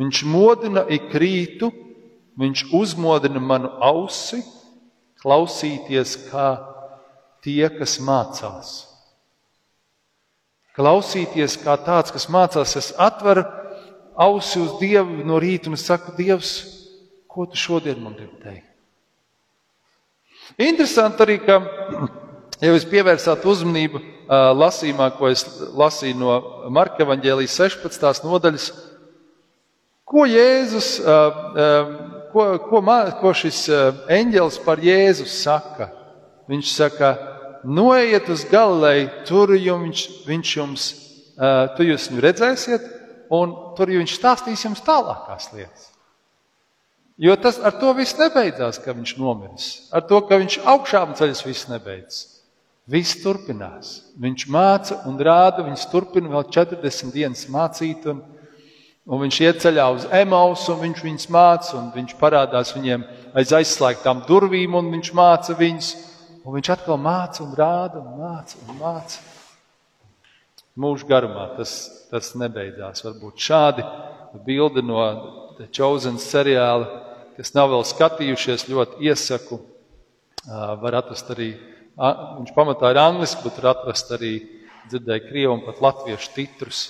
viņš 0.00 0.22
modina 0.28 0.86
ik 0.92 1.12
rītu, 1.12 1.70
viņš 2.40 2.66
uzmodina 2.76 3.40
manu 3.40 3.70
ausi, 3.82 4.42
klausīties 5.22 6.16
kā 6.30 6.48
tie, 7.46 7.70
kas 7.78 7.96
mācās. 8.02 8.74
Klausīties 10.76 11.56
kā 11.62 11.78
tāds, 11.80 12.12
kas 12.12 12.26
mācās, 12.28 12.74
es 12.76 12.90
atveru 13.00 13.46
ausi 14.18 14.60
uz 14.60 14.74
Dievu 14.80 15.22
no 15.24 15.38
rīta 15.40 15.70
un 15.70 15.78
saku, 15.80 16.12
Dievs, 16.18 16.56
ko 17.30 17.46
tu 17.48 17.56
šodien 17.60 18.02
man 18.02 18.16
gribi 18.18 18.42
teikt? 18.42 18.72
Interesanti 20.66 21.24
arī, 21.24 21.38
ka, 21.44 21.60
ja 22.62 22.72
jūs 22.74 22.86
pievērsāt 22.90 23.46
uzmanību 23.48 24.02
lasījumā, 24.56 25.10
ko 25.16 25.30
es 25.30 25.44
lasīju 25.76 26.18
no 26.18 26.36
Marka 26.74 27.04
Evanģēlijas 27.06 27.56
16. 27.62 28.26
nodaļas, 28.26 28.66
ko 30.06 30.26
Jēzus, 30.28 30.90
ko, 32.32 32.46
ko, 32.68 32.82
ko 33.20 33.32
šis 33.36 33.62
eņģelis 34.18 34.60
par 34.66 34.82
Jēzus 34.82 35.40
saka? 35.44 35.90
Viņš 36.50 36.72
saka, 36.74 37.14
noiet 37.66 38.28
uz 38.32 38.44
Galileju, 38.50 39.10
tur 39.28 39.52
jums, 39.58 40.06
viņš 40.26 40.54
jums, 40.56 40.86
tu 41.76 41.86
jūs 41.86 42.08
viņu 42.10 42.24
redzēsiet, 42.24 42.86
un 43.34 43.52
tur 43.76 43.90
viņš 43.90 44.16
stāstīs 44.16 44.64
jums 44.64 44.84
tālākās 44.86 45.50
lietas. 45.54 45.90
Jo 47.16 47.32
tas 47.40 47.56
ar 47.64 47.72
to 47.80 47.94
viss 47.96 48.16
nebeidzās, 48.18 48.78
ka 48.84 48.92
viņš 48.92 49.14
nomiris. 49.16 49.68
Ar 49.88 50.04
to, 50.04 50.20
ka 50.28 50.36
viņš 50.36 50.58
augšām 50.68 51.14
ceļas, 51.16 51.44
viss 51.46 51.68
nebeidzas. 51.70 52.24
Viss 52.86 53.16
turpinās. 53.22 53.94
Viņš 54.20 54.44
māca 54.52 55.00
un 55.08 55.16
rāda, 55.18 55.64
viņš 55.64 55.86
turpina 55.90 56.30
vēl 56.34 56.44
40 56.52 57.14
dienas 57.14 57.46
mācīt, 57.50 58.04
un, 58.12 58.20
un 59.08 59.22
viņš 59.24 59.38
iet 59.42 59.64
ceļā 59.64 59.86
uz 59.96 60.04
Emausu, 60.12 60.74
un 60.74 60.84
viņš 60.84 61.00
viņus 61.06 61.30
māca, 61.32 61.72
un 61.80 61.88
viņš 61.96 62.14
parādās 62.20 62.74
viņiem 62.76 63.08
aiz 63.34 63.54
aizslēgtām 63.58 64.22
durvīm, 64.28 64.76
un 64.76 64.92
viņš 64.92 65.12
māca 65.16 65.56
viņus, 65.56 65.90
un 66.46 66.54
viņš 66.54 66.70
atkal 66.76 67.00
māca 67.02 67.42
un 67.42 67.56
rāda 67.58 68.00
un 68.00 68.20
māca 68.20 68.60
un 68.62 68.78
māca. 68.78 69.18
Mūžu 70.76 71.08
garumā 71.08 71.48
tas, 71.56 71.72
tas 72.10 72.34
nebeidzās. 72.38 73.02
Varbūt 73.04 73.42
šādi 73.42 73.84
bildi 74.46 74.84
no 74.84 75.02
The 75.56 75.66
Chosen 75.72 76.20
seriāla 76.20 77.06
kas 77.36 77.52
nav 77.52 77.70
vēl 77.74 77.84
skatījušies, 77.84 78.66
ļoti 78.70 79.08
iesaku. 79.10 79.58
Var 80.46 80.96
atrast 80.96 81.30
arī, 81.34 81.50
viņš 81.98 82.52
pamatā 82.56 82.92
ir 82.92 83.00
angliski, 83.02 83.44
bet 83.44 83.58
var 83.60 83.74
atrast 83.74 84.12
arī 84.16 84.34
dzirdēju 84.88 85.26
krievu 85.26 85.56
un 85.56 85.64
pat 85.66 85.82
latviešu 85.84 86.32
titrus, 86.36 86.82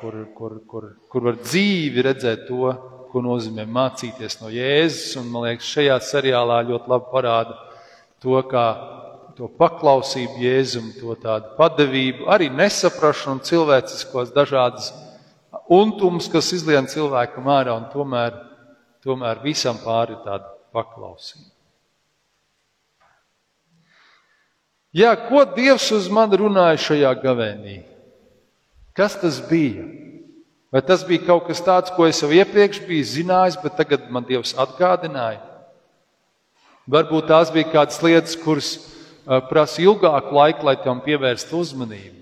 kur, 0.00 0.16
kur, 0.36 0.58
kur, 0.70 0.88
kur 1.10 1.28
var 1.28 1.40
dzīvi 1.42 2.04
redzēt 2.06 2.46
to, 2.48 2.72
ko 3.12 3.22
nozīmē 3.22 3.66
mācīties 3.70 4.40
no 4.40 4.50
Jēzus. 4.50 5.18
Un, 5.20 5.28
man 5.34 5.48
liekas, 5.48 5.68
šajā 5.76 5.98
seriālā 6.02 6.62
ļoti 6.70 6.90
labi 6.94 7.10
parāda 7.12 7.58
to, 8.24 8.40
kā 8.48 8.66
to 9.36 9.50
paklausību 9.60 10.40
Jēzum, 10.40 10.90
to 10.96 11.14
tādu 11.20 11.52
padevību, 11.58 12.26
arī 12.32 12.48
nesaprašanu 12.48 13.36
un 13.36 13.44
cilvēciskos 13.44 14.32
dažādas 14.34 14.90
untums, 15.68 16.30
kas 16.32 16.50
izlien 16.56 16.88
cilvēkam 16.90 17.52
ārā 17.52 17.76
un 17.76 17.86
tomēr 17.92 18.40
tomēr 19.04 19.42
visam 19.44 19.76
pāri 19.82 20.16
tāda 20.24 20.48
paklausība. 20.74 21.50
Jā, 24.94 25.10
ko 25.26 25.42
Dievs 25.56 25.88
uz 25.92 26.06
mani 26.06 26.38
runāja 26.38 26.78
šajā 26.78 27.10
gavēnī? 27.18 27.80
Kas 28.94 29.16
tas 29.18 29.40
bija? 29.48 29.88
Vai 30.70 30.82
tas 30.86 31.02
bija 31.06 31.26
kaut 31.26 31.48
kas 31.48 31.62
tāds, 31.62 31.90
ko 31.94 32.06
es 32.06 32.20
jau 32.22 32.30
iepriekš 32.34 32.80
biju 32.86 33.06
zinājis, 33.10 33.58
bet 33.62 33.74
tagad 33.78 34.06
man 34.14 34.26
Dievs 34.26 34.54
atgādināja? 34.58 35.42
Varbūt 36.90 37.30
tās 37.30 37.48
bija 37.54 37.70
kādas 37.72 38.02
lietas, 38.04 38.34
kuras 38.36 38.74
prasa 39.48 39.80
ilgāku 39.80 40.36
laiku, 40.36 40.66
lai 40.68 40.76
tam 40.84 41.00
pievērstu 41.04 41.62
uzmanību. 41.62 42.20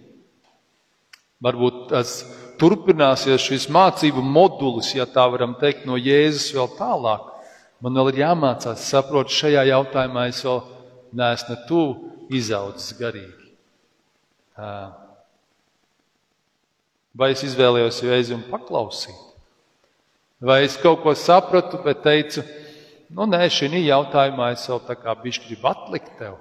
Varbūt 1.42 1.88
tas 1.90 2.20
turpināsies 2.60 3.42
šis 3.42 3.66
mācību 3.74 4.22
modulis, 4.22 4.92
ja 4.94 5.08
tā 5.10 5.24
varam 5.32 5.56
teikt, 5.58 5.82
no 5.88 5.98
Jēzus 5.98 6.52
vēl 6.54 6.70
tālāk. 6.78 7.26
Man 7.82 7.98
vēl 7.98 8.12
ir 8.12 8.20
jāmācās, 8.22 8.84
saprot, 8.86 9.32
šajā 9.34 9.64
jautājumā 9.72 10.28
es 10.30 10.44
vēl 10.46 10.60
neesmu 11.18 11.56
ne 11.56 11.58
tuvu 11.66 12.12
izaudzis 12.38 12.94
garīgi. 13.00 13.50
Vai 17.18 17.32
es 17.34 17.42
izvēlējos 17.50 17.98
reizi 18.06 18.36
un 18.38 18.46
paklausīt? 18.46 19.18
Vai 20.42 20.62
es 20.68 20.78
kaut 20.78 21.02
ko 21.02 21.12
sapratu, 21.18 21.82
bet 21.82 22.06
teicu, 22.06 22.46
nu 23.16 23.26
nē, 23.28 23.44
šī 23.52 23.70
jautājumā 23.84 24.52
es 24.56 24.64
vēl 24.68 24.82
tā 24.88 24.96
kā 24.98 25.14
bišķi 25.18 25.50
gribu 25.50 25.70
atlikt 25.70 26.16
tev 26.18 26.40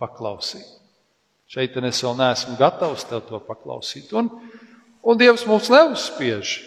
paklausīt. 0.00 0.66
Šeit 1.48 1.76
es 1.80 2.02
vēl 2.04 2.16
neesmu 2.18 2.58
gatavs 2.60 3.06
tev 3.08 3.22
to 3.28 3.40
paklausīt. 3.40 4.12
Un, 4.12 4.28
un 5.00 5.20
Dievs 5.20 5.46
mums 5.48 5.70
neuzspiež. 5.72 6.58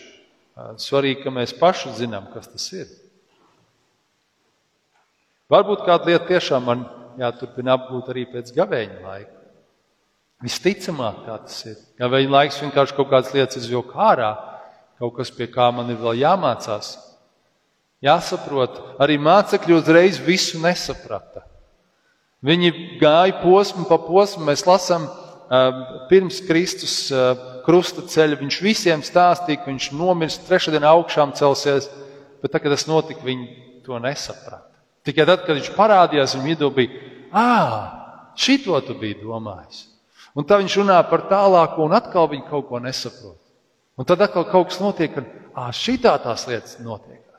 Svarīgi, 0.81 1.21
ka 1.24 1.33
mēs 1.33 1.53
paši 1.57 1.93
zinām, 2.01 2.27
kas 2.33 2.50
tas 2.50 2.65
ir. 2.74 2.89
Varbūt 5.51 5.86
kāda 5.88 6.10
lieta 6.10 6.27
tiešām 6.29 6.65
man 6.65 6.83
jāturpina 7.19 7.75
apgūt 7.77 8.10
arī 8.13 8.25
pēc 8.29 8.51
gavēņa 8.55 9.00
laika. 9.03 9.38
Visticamāk, 10.41 11.21
tā 11.27 11.38
tas 11.45 11.57
ir. 11.69 11.77
Gavēņa 12.01 12.33
laiks 12.33 12.60
vienkārši 12.63 12.98
kaut 12.98 13.10
kādas 13.12 13.33
lietas 13.36 13.60
izvilk 13.62 13.93
ārā, 13.93 14.31
kaut 14.98 15.13
kas, 15.19 15.29
pie 15.33 15.45
kā 15.51 15.67
man 15.75 15.91
ir 15.93 16.00
vēl 16.01 16.24
jāmācās. 16.24 16.95
Jāsaprot, 18.01 18.79
arī 19.01 19.20
mācekļi 19.22 19.75
uzreiz 19.77 20.17
visu 20.24 20.60
nesaprata. 20.62 21.43
Viņi 22.41 22.98
gāja 23.01 23.36
posmu 23.43 23.86
pa 23.86 24.00
posmu, 24.01 24.48
mēs 24.48 24.65
lasām, 24.65 25.05
pirms 26.10 26.39
Kristus 26.48 26.96
krusta 27.65 28.05
ceļa. 28.08 28.39
Viņš 28.39 28.58
visiem 28.63 29.03
stāstīja, 29.05 29.62
ka 29.62 29.70
viņš 29.70 29.91
nomirst, 29.93 30.48
trešdien 30.48 30.86
augšām 30.88 31.36
celsies, 31.38 31.89
bet 32.41 32.53
tad, 32.53 32.63
kad 32.63 32.74
tas 32.74 32.88
notika, 32.89 33.22
viņi 33.25 33.84
to 33.86 34.00
nesaprata. 34.01 34.65
Tikai 35.05 35.25
tad, 35.25 35.46
kad 35.46 35.58
viņš 35.58 35.72
parādījās, 35.77 36.36
viņam 36.38 36.50
vidū 36.50 36.70
bija, 36.74 37.05
ah, 37.34 38.34
šito 38.38 38.77
tu 38.86 38.98
biji 38.98 39.22
domājis. 39.24 39.88
Un 40.38 40.46
tad 40.48 40.62
viņš 40.62 40.77
runā 40.79 41.00
par 41.10 41.25
tālāko, 41.29 41.86
un 41.86 41.98
atkal 41.98 42.29
viņi 42.31 42.48
kaut 42.50 42.70
ko 42.70 42.79
nesaprot. 42.79 43.39
Un 44.00 44.08
tad 44.08 44.22
atkal 44.24 44.46
kaut 44.50 44.70
kas 44.70 44.79
notiek, 44.81 45.13
ka 45.13 45.25
ah, 45.53 45.74
šitā 45.75 46.13
tās 46.24 46.48
lietas 46.50 46.79
notiekās. 46.81 47.31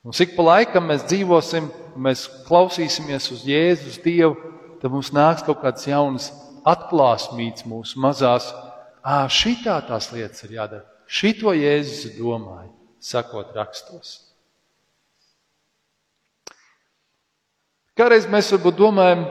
Un 0.00 0.16
cik 0.16 0.32
pa 0.32 0.46
laikam 0.46 0.86
mēs 0.88 1.04
dzīvosim, 1.10 1.66
mēs 2.00 2.24
klausīsimies 2.46 3.26
uz 3.34 3.42
Jēzus 3.44 3.98
Dievu, 4.00 4.36
tad 4.80 4.92
mums 4.94 5.10
nāks 5.12 5.44
kaut 5.44 5.60
kāds 5.60 5.84
jauns 5.88 6.30
atklāsmīts 6.64 7.66
mūsu 7.68 8.00
mazās. 8.00 8.48
Ah, 9.04 9.28
šitā 9.28 9.76
tās 9.84 10.08
lietas 10.14 10.46
ir 10.46 10.56
jādara. 10.56 10.86
Šito 11.10 11.52
Jēzus 11.52 12.16
domāja, 12.16 12.70
sakot 13.02 13.52
rakstos. 13.56 14.30
Kādreiz 17.98 18.24
mēs 18.32 18.48
varbūt 18.54 18.78
domājam, 18.78 19.26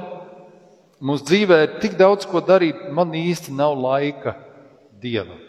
mūsu 1.01 1.25
dzīvē 1.31 1.59
ir 1.63 1.75
tik 1.81 1.97
daudz 1.97 2.27
ko 2.29 2.43
darīt, 2.45 2.91
man 2.93 3.15
īsti 3.17 3.55
nav 3.57 3.73
laika 3.79 4.35
dievam. 5.01 5.39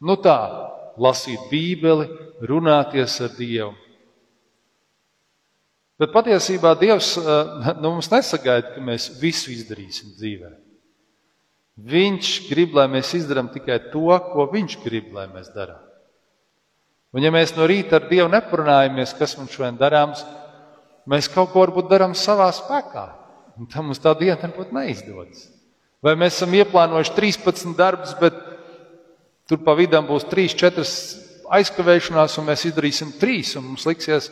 Nu 0.00 0.16
tā, 0.16 0.38
lasīt 0.96 1.50
Bībeli, 1.50 2.08
runāties 2.48 3.18
ar 3.20 3.34
Dievu. 3.36 3.74
Bet 6.00 6.14
patiesībā 6.14 6.72
Dievs 6.80 7.12
eh, 7.20 7.74
nu, 7.76 7.92
mums 7.92 8.08
nesagaida, 8.08 8.72
ka 8.74 8.82
mēs 8.84 9.10
visu 9.20 9.52
izdarīsim 9.52 10.14
dzīvē. 10.16 10.54
Viņš 11.90 12.30
grib, 12.48 12.74
lai 12.76 12.86
mēs 12.92 13.12
izdarām 13.16 13.50
tikai 13.52 13.78
to, 13.92 14.08
ko 14.32 14.48
Viņš 14.52 14.78
grib, 14.84 15.12
lai 15.16 15.26
mēs 15.32 15.52
darām. 15.52 15.80
Un 17.16 17.24
ja 17.24 17.32
mēs 17.34 17.52
no 17.56 17.66
rīta 17.66 17.98
ar 17.98 18.08
Dievu 18.08 18.28
neparunājamies, 18.30 19.16
kas 19.18 19.34
mums 19.36 19.52
šodien 19.56 19.78
darāms, 19.80 20.22
mēs 21.10 21.28
kaut 21.32 21.50
ko 21.52 21.64
varbūt 21.64 21.88
darām 21.90 22.14
savā 22.14 22.48
spēkā. 22.54 23.06
Un 23.60 23.68
tam 23.68 23.90
mums 23.90 24.00
tā 24.00 24.14
diena 24.16 24.38
varbūt 24.40 24.70
neizdodas. 24.72 25.48
Vai 26.00 26.14
mēs 26.16 26.38
esam 26.38 26.54
ieplānojuši 26.56 27.16
13 27.16 27.74
darbus, 27.76 28.14
bet 28.20 28.36
tur 29.50 29.60
pa 29.66 29.74
vidam 29.76 30.06
būs 30.08 30.24
3, 30.30 30.54
4 30.62 30.84
aizkavēšanās, 31.58 32.38
un 32.40 32.46
mēs 32.48 32.64
izdarīsim 32.70 33.10
3, 33.20 33.56
un 33.60 33.66
mums 33.72 33.84
liksies, 33.88 34.30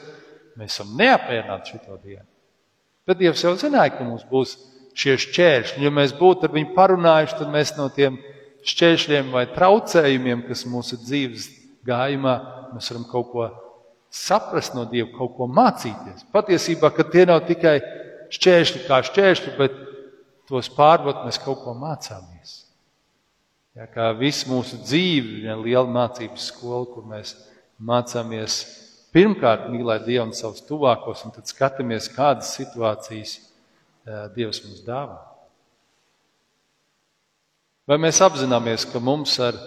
mēs 0.58 0.74
esam 0.74 0.96
neapmierināti 0.98 1.76
šo 1.76 1.98
dienu. 2.02 2.26
Bet 3.08 3.20
Dievs 3.22 3.44
jau 3.44 3.54
zināja, 3.56 3.94
ka 3.96 4.04
mums 4.04 4.26
būs 4.28 4.56
šie 4.98 5.14
šķēršļi. 5.22 5.84
Ja 5.86 5.92
mēs 5.94 6.12
būtu 6.18 6.48
ar 6.48 6.52
viņu 6.52 6.74
parunājuši, 6.76 7.38
tad 7.38 7.52
mēs 7.54 7.72
no 7.78 7.86
tiem 7.94 8.18
šķēršļiem 8.68 9.30
vai 9.32 9.46
traucējumiem, 9.54 10.44
kas 10.48 10.66
mūsu 10.68 10.98
dzīves 11.00 11.48
gājumā, 11.88 12.34
mēs 12.74 12.90
varam 12.92 13.06
kaut 13.08 13.30
ko 13.32 13.48
saprast 14.12 14.74
no 14.76 14.84
Dieva, 14.88 15.10
kaut 15.14 15.36
ko 15.36 15.48
mācīties. 15.48 16.26
Patiesībā, 16.34 16.90
ka 16.94 17.06
tie 17.08 17.24
nav 17.28 17.44
tikai 17.48 17.78
šķēršļi 18.34 18.84
kā 18.88 19.02
šķēršļi, 19.08 19.54
bet 19.60 19.76
tos 20.48 20.70
pārvot 20.72 21.24
mēs 21.26 21.40
kaut 21.42 21.62
ko 21.64 21.76
mācāmies. 21.78 22.64
Ja, 23.78 23.86
kā 23.86 24.10
visu 24.18 24.50
mūsu 24.50 24.80
dzīvi 24.82 25.44
ir 25.46 25.60
liela 25.62 25.86
mācības 25.86 26.48
skola, 26.50 26.88
kur 26.90 27.06
mēs 27.06 27.36
mācāmies 27.78 28.58
pirmkārt 29.18 29.66
mīlēt 29.72 30.06
Dievu 30.06 30.28
un 30.28 30.36
savus 30.38 30.62
tuvākos, 30.68 31.24
un 31.26 31.34
tad 31.34 31.50
skatāmies, 31.50 32.06
kādas 32.14 32.54
situācijas 32.54 33.40
Dievs 34.36 34.62
mums 34.64 34.84
dāvā. 34.86 35.18
Vai 37.88 37.98
mēs 37.98 38.22
apzināmies, 38.22 38.86
ka 38.86 39.02
mums 39.02 39.34
ar 39.42 39.58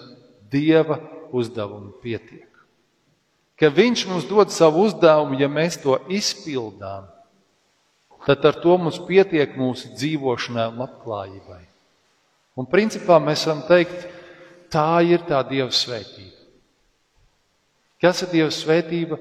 Dieva 0.52 0.98
uzdevumu 1.36 1.92
pietiek? 2.00 2.48
ka 3.62 3.70
Viņš 3.70 4.08
mums 4.10 4.26
dod 4.26 4.50
savu 4.50 4.88
uzdevumu, 4.88 5.38
ja 5.38 5.46
mēs 5.46 5.78
to 5.84 5.94
izpildām, 6.10 7.06
tad 8.26 8.46
ar 8.50 8.58
to 8.58 8.74
mums 8.82 8.98
pietiek 9.06 9.54
mūsu 9.54 9.94
dzīvošanai 9.94 10.66
un 10.72 10.82
labklājībai. 10.82 11.62
Un 12.58 12.66
principā 12.70 13.20
mēs 13.22 13.46
varam 13.46 13.62
teikt, 13.70 14.08
tā 14.74 15.04
ir 15.06 15.22
tā 15.30 15.44
Dieva 15.46 15.70
svētība. 15.70 16.31
Kas 18.02 18.24
ir 18.26 18.32
Dieva 18.34 18.52
svētība? 18.54 19.20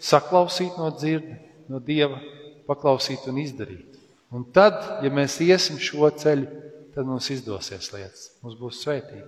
Saklausīt 0.00 0.78
no 0.80 0.88
dzirdi, 0.94 1.34
no 1.68 1.80
Dieva, 1.84 2.20
paklausīt 2.68 3.26
un 3.28 3.40
izdarīt. 3.42 3.98
Un 4.30 4.46
tad, 4.54 4.78
ja 5.04 5.10
mēs 5.12 5.40
iesim 5.42 5.80
šo 5.82 6.08
ceļu, 6.14 6.46
tad 6.94 7.08
mums 7.08 7.28
izdosies 7.34 7.90
lietas, 7.92 8.30
mums 8.44 8.56
būs 8.60 8.80
svētība. 8.84 9.26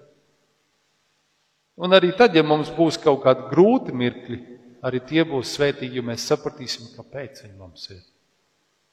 Un 1.82 1.96
arī 1.96 2.12
tad, 2.16 2.36
ja 2.36 2.44
mums 2.46 2.70
būs 2.76 2.98
kaut 3.02 3.22
kādi 3.24 3.48
grūti 3.50 3.94
mirkļi, 3.96 4.38
arī 4.86 5.00
tie 5.08 5.24
būs 5.26 5.56
svētīgi, 5.56 5.98
jo 5.98 6.06
mēs 6.06 6.26
sapratīsim, 6.30 6.92
kāpēc 6.96 7.42
viņi 7.44 7.58
mums 7.58 7.88
ir. 7.94 8.02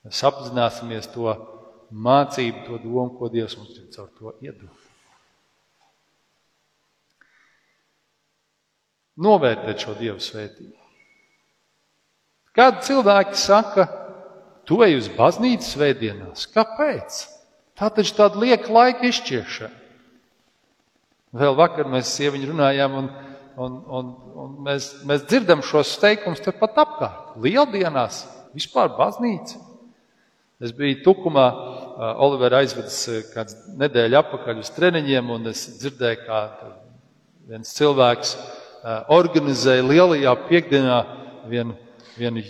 Mēs 0.07 0.21
apzināsimies 0.25 1.09
to 1.13 1.33
mācību, 1.91 2.65
to 2.65 2.79
domu, 2.83 3.11
ko 3.19 3.29
Dievs 3.33 3.57
mums 3.59 3.75
ir 3.77 3.89
caur 3.93 4.09
to 4.17 4.33
iedod. 4.45 4.88
Novērtēt 9.19 9.83
šo 9.83 9.95
Dieva 9.99 10.19
svētību. 10.23 10.75
Kādi 12.55 12.85
cilvēki 12.87 13.37
saka, 13.39 13.85
tu 14.67 14.79
ej 14.85 14.97
uz 14.99 15.09
baznīcu 15.15 15.67
svētdienās? 15.67 16.47
Kāpēc? 16.53 17.19
Tā 17.79 17.91
taču 17.95 18.15
tāda 18.17 18.41
lieka 18.41 18.71
laika 18.73 19.07
izšķiešana. 19.07 19.75
Vēl 21.39 21.53
vakar 21.55 21.85
mēs 21.87 22.09
sieviņu 22.17 22.49
runājām, 22.49 22.95
un, 22.99 23.09
un, 23.61 23.73
un, 23.99 24.07
un 24.43 24.53
mēs, 24.65 24.89
mēs 25.05 25.27
dzirdam 25.29 25.61
šos 25.65 25.91
teikumus 26.01 26.41
tepat 26.41 26.79
apkārt. 26.81 27.35
Lieldienās, 27.43 28.23
vispār 28.57 28.89
baznīca. 28.97 29.61
Es 30.59 30.73
biju 30.75 30.97
Tukumā, 31.05 31.45
Olivera 32.25 32.63
aizvedis 32.63 33.29
kāds 33.31 33.55
nedēļu 33.79 34.17
atpakaļ 34.19 34.63
uz 34.63 34.71
treniņiem, 34.75 35.29
un 35.37 35.51
es 35.53 35.61
dzirdēju, 35.79 36.23
kā 36.25 36.39
viens 37.47 37.71
cilvēks 37.77 38.33
organizēja 39.11 39.85
lielajā 39.85 40.33
piekdienā 40.47 40.99
vienu, 41.49 41.75
vienu 42.17 42.43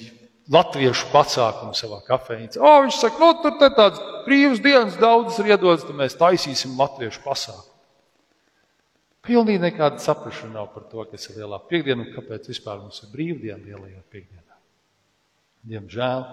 latviešu 0.49 1.09
pasākumu 1.13 1.77
savā 1.77 2.01
kafejnīcā. 2.07 2.61
O, 2.61 2.75
viņš 2.85 3.01
saka, 3.01 3.21
nu, 3.21 3.33
tur 3.43 3.73
tāds 3.77 4.01
brīvs 4.25 4.61
dienas 4.63 4.97
daudzas 4.99 5.39
ir 5.41 5.53
iedodas, 5.53 5.85
tad 5.85 5.97
mēs 5.97 6.17
taisīsim 6.19 6.77
latviešu 6.79 7.21
pasākumu. 7.25 7.67
Pilnīgi 9.29 9.61
nekāda 9.61 9.99
saprašana 10.01 10.55
nav 10.55 10.71
par 10.73 10.87
to, 10.89 11.03
kas 11.11 11.27
ir 11.29 11.41
lielā 11.41 11.59
piekdiena 11.69 12.05
un 12.05 12.13
kāpēc 12.15 12.47
vispār 12.49 12.79
mums 12.79 13.01
ir 13.03 13.11
brīvdiena 13.13 13.61
lielajā 13.61 14.01
piekdienā. 14.09 14.57
Diemžēl. 15.69 16.23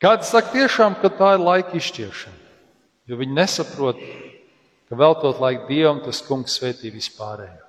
Kāds 0.00 0.30
saka 0.30 0.52
tiešām, 0.54 0.96
ka 1.02 1.10
tā 1.12 1.34
ir 1.36 1.42
laika 1.42 1.74
izšķiešana, 1.76 2.40
jo 3.10 3.18
viņi 3.18 3.36
nesaprot, 3.36 4.00
ka 4.86 4.98
veltot 4.98 5.40
laiku 5.42 5.66
Dievam, 5.68 6.00
tas 6.04 6.22
kungs 6.24 6.54
svētī 6.60 6.92
vispārējo. 6.94 7.65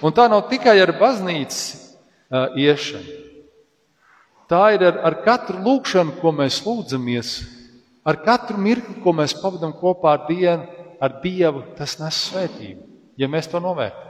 Un 0.00 0.16
tā 0.16 0.26
nav 0.32 0.46
tikai 0.48 0.78
ar 0.80 0.94
baznīcas 0.96 1.62
uh, 1.76 2.56
iešanu. 2.56 3.16
Tā 4.50 4.64
ir 4.74 4.84
ar, 4.88 5.00
ar 5.06 5.16
katru 5.22 5.60
lūgšanu, 5.62 6.16
ko 6.18 6.32
mēs 6.34 6.62
lūdzamies, 6.64 7.34
ar 8.02 8.18
katru 8.24 8.58
mirkli, 8.58 8.96
ko 9.04 9.12
mēs 9.14 9.36
pavadām 9.38 9.76
kopā 9.78 10.16
ar 10.16 10.28
Dievu 10.30 10.80
ar 11.00 11.16
Dievu, 11.24 11.64
tas 11.78 11.96
nes 11.98 12.20
svētību, 12.28 12.84
ja 13.18 13.28
mēs 13.32 13.48
to 13.48 13.60
novērtējam. 13.64 14.08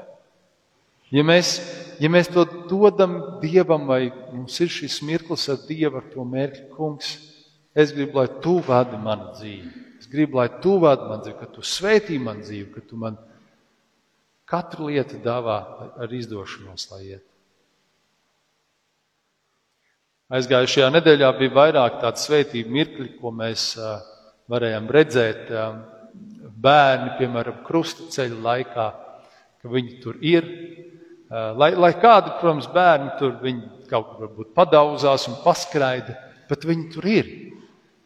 Ja 1.14 1.24
mēs, 1.26 1.57
ja 2.03 2.11
mēs 2.11 2.31
to 2.31 2.44
dodam 2.70 3.16
Dievam, 3.42 3.87
vai 3.87 4.11
mums 4.33 4.59
ir 4.62 4.70
šis 4.70 5.00
mirklis 5.07 5.48
ar 5.50 5.62
Dievu, 5.68 6.03
ar 6.03 6.11
to 6.11 6.26
mērķi, 6.26 6.66
kungs, 6.74 7.14
es 7.74 7.94
gribu, 7.94 8.18
lai 8.18 8.29
tu 8.42 8.59
vadi 8.66 8.98
manu 8.98 9.31
dzīvi. 9.38 9.87
Es 10.03 10.11
gribu, 10.11 10.40
lai 10.40 10.48
tu 10.62 10.76
vadi 10.83 11.07
man 11.07 11.22
dzīvi, 11.22 11.38
ka 11.38 11.50
tu 11.55 11.64
svētī 11.66 12.18
man 12.22 12.42
dzīvi, 12.42 12.68
ka 12.74 12.83
tu 12.87 12.98
man 12.98 13.18
katru 14.51 14.91
lietu 14.91 15.21
dāvā 15.23 15.59
ar 16.03 16.15
izdošanos, 16.15 16.89
lai 16.93 17.03
iet. 17.15 17.27
Aizgājušajā 20.31 20.89
nedēļā 20.95 21.29
bija 21.41 21.55
vairāk 21.57 21.99
tādu 22.03 22.23
svētību 22.23 22.71
mirkļi, 22.75 23.09
ko 23.19 23.33
mēs 23.35 23.73
varējām 24.51 24.87
redzēt. 24.95 25.49
Bērni, 26.61 27.15
piemēram, 27.19 27.63
krusta 27.67 28.07
ceļa 28.15 28.39
laikā, 28.45 28.87
ka 29.63 29.71
viņi 29.73 29.97
tur 30.03 30.21
ir. 30.23 30.47
Lai, 31.31 31.73
lai 31.79 31.91
kādi, 31.99 32.35
protams, 32.39 32.69
bērni 32.71 33.15
tur 33.19 33.39
kaut 33.91 34.13
kur 34.19 34.51
padauzās 34.55 35.27
un 35.31 35.39
paskraida, 35.45 36.15
bet 36.51 36.67
viņi 36.67 36.87
tur 36.95 37.11
ir. 37.11 37.31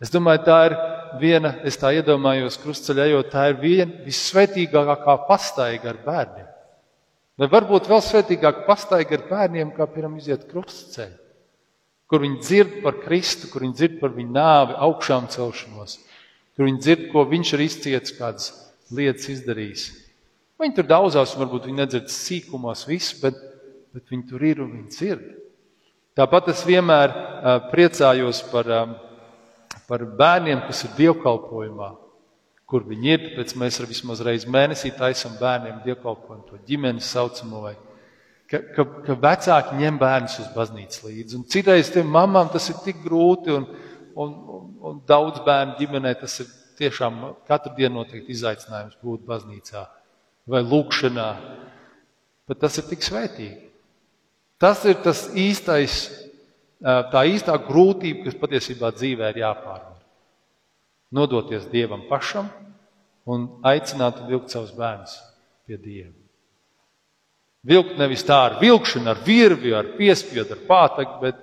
Es 0.01 0.13
domāju, 0.13 0.45
tā 0.49 0.59
ir 0.71 0.77
viena, 1.21 1.55
es 1.67 1.77
tā 1.81 1.93
iedomājos, 1.97 2.59
krustceļā, 2.63 3.09
jo 3.11 3.23
tā 3.31 3.49
ir 3.53 3.61
viena 3.61 4.05
visvētīgākā 4.07 5.17
pastaiga 5.29 5.93
ar 5.93 6.01
bērniem. 6.05 6.49
Vai 7.41 7.49
varbūt 7.51 7.89
vēl 7.91 8.03
svētīgāka 8.05 8.63
pastaiga 8.69 9.17
ar 9.19 9.25
bērniem, 9.31 9.73
kā 9.75 9.89
piemēram 9.91 10.21
iziet 10.21 10.47
krustceļu, 10.51 11.17
kur 12.11 12.23
viņi 12.23 12.41
dzird 12.45 12.77
par 12.85 13.01
Kristu, 13.03 13.49
kur 13.51 13.65
viņi 13.65 13.79
dzird 13.81 13.97
par 14.03 14.13
viņa 14.15 14.35
nāvi, 14.37 14.77
augšām 14.87 15.27
celšanos, 15.33 15.97
kur 16.55 16.69
viņi 16.69 16.83
dzird, 16.85 17.07
ko 17.11 17.25
viņš 17.27 17.55
ir 17.57 17.65
izcietis, 17.65 18.15
kādas 18.15 18.53
lietas 18.95 19.31
izdarījis. 19.33 19.89
Viņi 20.63 20.77
tur 20.77 20.87
daudzās, 20.87 21.35
varbūt 21.35 21.67
viņi 21.67 21.81
nedzird 21.81 22.13
sīkumos 22.15 22.85
visu, 22.87 23.19
bet, 23.25 23.41
bet 23.97 24.07
viņi 24.13 24.29
tur 24.31 24.45
ir 24.47 24.63
un 24.63 24.71
viņi 24.77 24.95
dzird. 24.95 25.25
Tāpat 26.15 26.53
es 26.53 26.63
vienmēr 26.63 27.11
priecājos 27.73 28.45
par 28.53 28.71
par 29.89 30.05
bērniem, 30.19 30.65
kas 30.69 30.85
ir 30.87 30.95
dievkalpojumā, 30.99 31.91
kur 32.71 32.87
viņi 32.89 33.11
ir. 33.13 33.25
Tāpēc 33.29 33.57
mēs 33.61 33.81
ar 33.81 33.89
vismaz 33.91 34.23
reizi 34.25 34.51
mēnesī 34.53 34.93
taisām 34.97 35.37
bērniem 35.41 35.83
dievkalpojumu, 35.85 36.47
to 36.49 36.61
ģimenes 36.69 37.11
saucamo. 37.15 37.63
Vai, 37.67 37.75
ka, 38.51 38.61
ka, 38.77 38.87
ka 39.07 39.19
vecāki 39.27 39.79
ņem 39.81 39.99
bērnus 40.01 40.39
uz 40.45 40.51
baznīcu 40.57 41.09
līdzi. 41.09 41.39
Un 41.39 41.49
citreiz 41.51 41.91
tiem 41.93 42.11
mamām 42.11 42.53
tas 42.53 42.69
ir 42.73 42.81
tik 42.85 43.03
grūti, 43.05 43.55
un, 43.55 43.69
un, 44.15 44.35
un, 44.57 44.71
un 44.91 45.03
daudz 45.09 45.43
bērnu 45.47 45.79
ģimenē 45.81 46.15
tas 46.21 46.39
ir 46.45 46.51
tiešām 46.79 47.21
katru 47.49 47.75
dienu 47.77 48.01
noteikti 48.01 48.35
izaicinājums 48.35 48.99
būt 49.03 49.27
baznīcā 49.29 49.85
vai 50.51 50.65
lūkšanā. 50.67 51.29
Bet 52.49 52.61
tas 52.61 52.77
ir 52.81 52.89
tik 52.91 53.05
svētīgi. 53.05 53.71
Tas 54.61 54.85
ir 54.89 54.99
tas 55.05 55.27
īstais 55.37 56.05
tā 56.85 57.25
īstā 57.31 57.57
grūtība, 57.65 58.27
kas 58.27 58.37
patiesībā 58.41 58.91
dzīvē 58.93 59.31
ir 59.33 59.41
jāpārvar. 59.45 60.03
Nodoties 61.15 61.69
Dievam 61.73 62.05
pašam 62.11 62.51
un 63.31 63.47
aicināt 63.65 64.21
un 64.21 64.29
vilkt 64.29 64.53
savus 64.53 64.75
bērnus 64.77 65.17
pie 65.65 65.79
Dieva. 65.81 66.13
Vilkt 67.65 67.97
nevis 67.97 68.25
tā 68.29 68.43
ar 68.51 68.59
vilkšanu, 68.61 69.09
ar 69.09 69.21
virvi, 69.25 69.73
ar 69.73 69.95
piespiedu, 69.97 70.53
ar 70.53 70.65
pātagu, 70.69 71.15
bet 71.23 71.39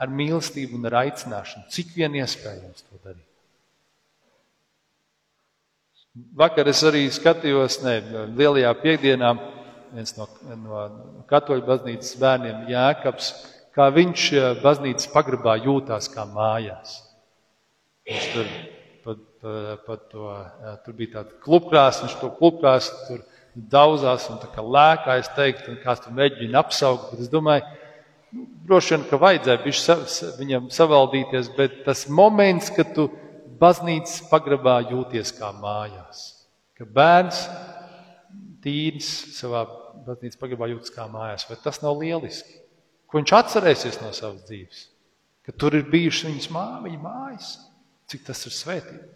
ar 0.00 0.08
mīlestību 0.08 0.78
un 0.78 0.88
ar 0.88 1.02
aicināšanu, 1.02 1.68
cik 1.74 1.92
vien 1.96 2.14
iespējams 2.16 2.86
to 2.86 3.00
darīt. 3.02 3.26
Vakar 6.38 6.70
es 6.70 6.80
arī 6.88 7.04
skatījos, 7.12 7.82
ne, 7.84 7.98
lielajā 8.38 8.72
piekdienā, 8.80 9.34
viens 9.92 10.16
no, 10.16 10.26
no 10.62 10.80
katoļu 11.28 11.66
baznīcas 11.66 12.16
bērniem, 12.22 12.64
Jēkabs, 12.72 13.28
kā 13.78 13.88
viņš 13.94 14.26
eh, 14.34 14.48
baznīcas 14.62 15.10
pagrabā 15.14 15.58
jūtās 15.62 16.10
kā 16.10 16.26
mājās. 16.26 16.98
Viņš 18.08 18.28
tur, 18.34 18.52
pat, 19.04 19.24
pat 19.86 20.06
to, 20.10 20.30
eh, 20.34 20.78
tur 20.84 20.96
bija 20.98 21.18
tāda 21.18 21.42
klubkrāsa, 21.44 22.06
viņš 22.06 22.16
to 22.22 22.32
klubkrāsu 22.40 22.96
tur 23.06 23.26
daudzās 23.54 24.28
un 24.32 24.40
tā 24.42 24.50
kā 24.54 24.62
lēkā, 24.62 25.18
es 25.18 25.30
teiktu, 25.36 25.72
un 25.72 25.80
kāds 25.82 26.04
tur 26.04 26.14
mēģina 26.16 26.62
apsaukt, 26.62 27.12
bet 27.12 27.22
es 27.24 27.30
domāju, 27.32 27.64
nu, 28.34 28.46
droši 28.68 28.94
vien, 28.94 29.06
ka 29.08 29.18
vajadzēja 29.22 29.64
viņš 29.64 29.80
sa, 29.82 29.96
viņam 30.38 30.68
savaldīties, 30.74 31.50
bet 31.56 31.82
tas 31.86 32.06
moments, 32.10 32.70
kad 32.74 32.92
tu 32.94 33.08
baznīcas 33.58 34.20
pagrabā 34.30 34.78
jūties 34.92 35.34
kā 35.38 35.50
mājās, 35.58 36.22
ka 36.78 36.86
bērns 36.86 37.42
tīrs 38.62 39.10
savā 39.38 39.64
baznīcas 40.06 40.38
pagrabā 40.40 40.70
jūtas 40.70 40.94
kā 40.94 41.08
mājās, 41.10 41.46
vai 41.50 41.58
tas 41.62 41.82
nav 41.82 41.98
lieliski? 41.98 42.57
Ko 43.08 43.20
viņš 43.20 43.34
atcerēsies 43.38 44.00
no 44.02 44.12
savas 44.16 44.44
dzīves. 44.48 44.86
Ka 45.48 45.54
tur 45.56 45.78
ir 45.78 45.88
bijušas 45.88 46.28
viņas 46.28 46.50
mā, 46.52 46.66
viņa 46.84 46.98
mājas, 47.00 47.54
cik 48.12 48.26
tas 48.26 48.44
ir 48.44 48.54
svētīgi. 48.54 49.06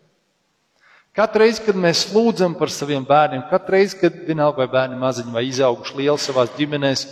Katru 1.12 1.42
reizi, 1.42 1.60
kad 1.66 1.76
mēs 1.76 2.06
lūdzam 2.14 2.54
par 2.56 2.72
saviem 2.72 3.04
bērniem, 3.04 3.42
katru 3.50 3.74
reizi, 3.74 3.98
kad 4.00 4.14
vienalga 4.24 4.62
vai 4.62 4.70
bērni 4.72 4.96
maziņi 5.00 5.34
vai 5.34 5.42
izauguši 5.44 5.98
lieli 5.98 6.22
savā 6.24 6.46
ģimenēs, 6.56 7.02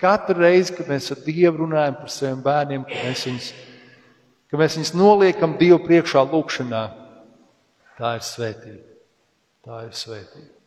katru 0.00 0.40
reizi, 0.40 0.72
kad 0.78 0.88
mēs 0.88 1.10
ar 1.12 1.20
Dievu 1.26 1.66
runājam 1.66 1.98
par 2.00 2.14
saviem 2.14 2.40
bērniem, 2.46 2.86
ka 2.88 3.02
mēs 3.04 3.26
viņus, 3.28 3.50
ka 4.48 4.62
mēs 4.62 4.78
viņus 4.80 4.94
noliekam 4.96 5.58
Dievu 5.60 5.82
priekšā 5.84 6.24
lūkšanā, 6.32 6.82
tā 8.00 8.16
ir 8.16 8.26
svētība. 8.30 8.88
Tā 9.62 9.84
ir 9.84 9.92
svētība. 9.94 10.61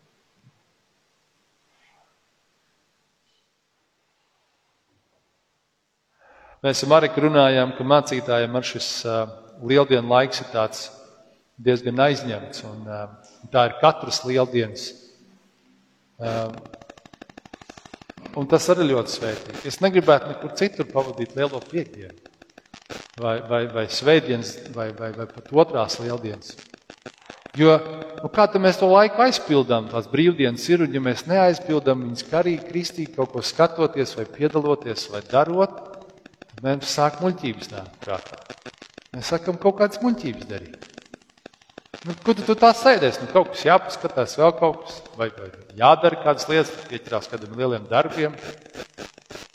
Mēs 6.66 6.80
ar 6.82 6.90
Mariku 6.90 7.22
runājām, 7.22 7.76
ka 7.78 7.86
mācītājiem 7.86 8.56
ar 8.58 8.64
šis 8.66 8.86
uh, 9.06 9.28
lieldienu 9.70 10.10
laiks 10.10 10.40
ir 10.42 10.48
tāds 10.50 10.88
diezgan 11.62 12.00
aizņemts, 12.08 12.64
un 12.66 12.88
uh, 12.90 13.04
tā 13.54 13.68
ir 13.70 13.76
katras 13.84 14.24
lieldienas. 14.26 14.88
Uh, 16.18 16.50
un 18.42 18.50
tas 18.50 18.66
arī 18.74 18.90
ļoti 18.90 19.14
svētīgi. 19.14 19.62
Es 19.70 19.78
negribētu 19.86 20.32
nekur 20.32 20.58
citur 20.58 20.90
pavadīt 20.90 21.38
lielo 21.38 21.62
piekdienu, 21.70 22.34
vai, 23.22 23.38
vai, 23.46 23.62
vai 23.70 23.86
svētdienas, 23.86 24.58
vai, 24.74 24.90
vai, 24.98 25.14
vai 25.14 25.30
pat 25.30 25.54
otrās 25.54 26.02
lieldienas. 26.02 26.56
Jo 27.62 27.78
nu, 28.24 28.32
kā 28.34 28.50
mēs 28.58 28.82
to 28.82 28.90
laiku 28.90 29.22
aizpildām, 29.22 29.92
tās 29.94 30.10
brīvdienas 30.10 30.66
ir, 30.74 30.90
un 30.90 30.98
ja 30.98 31.10
mēs 31.14 31.28
neaizpildām 31.30 32.08
viņas 32.08 32.26
karīgi, 32.34 32.70
kristīgi, 32.74 33.14
kaut 33.20 33.38
ko 33.38 33.46
skatoties, 33.46 34.18
vai 34.18 34.26
piedaloties, 34.34 35.12
vai 35.14 35.22
darot, 35.30 35.94
Mēs 36.66 36.96
sākam 36.96 37.28
muļķības 37.28 37.68
nākt 37.70 37.98
prātā. 38.02 38.38
Mēs 39.14 39.28
sākam 39.30 39.58
kaut 39.62 39.76
kādas 39.78 40.00
muļķības 40.02 40.48
darīt. 40.50 40.86
Nu, 42.06 42.14
kur 42.26 42.34
tu, 42.38 42.42
tu 42.48 42.56
tā 42.58 42.72
sēdēsi? 42.74 43.22
Nu, 43.22 43.28
kaut 43.30 43.52
kas 43.52 43.68
jāpaskatās, 43.68 44.34
vēl 44.40 44.54
kaut 44.58 44.80
kas, 44.82 44.96
vai, 45.18 45.28
vai 45.38 45.50
jādara 45.78 46.18
kādas 46.24 46.48
lietas, 46.50 46.74
pieķerās 46.90 47.30
kādiem 47.30 47.54
lieliem 47.60 47.86
darbiem. 47.90 48.34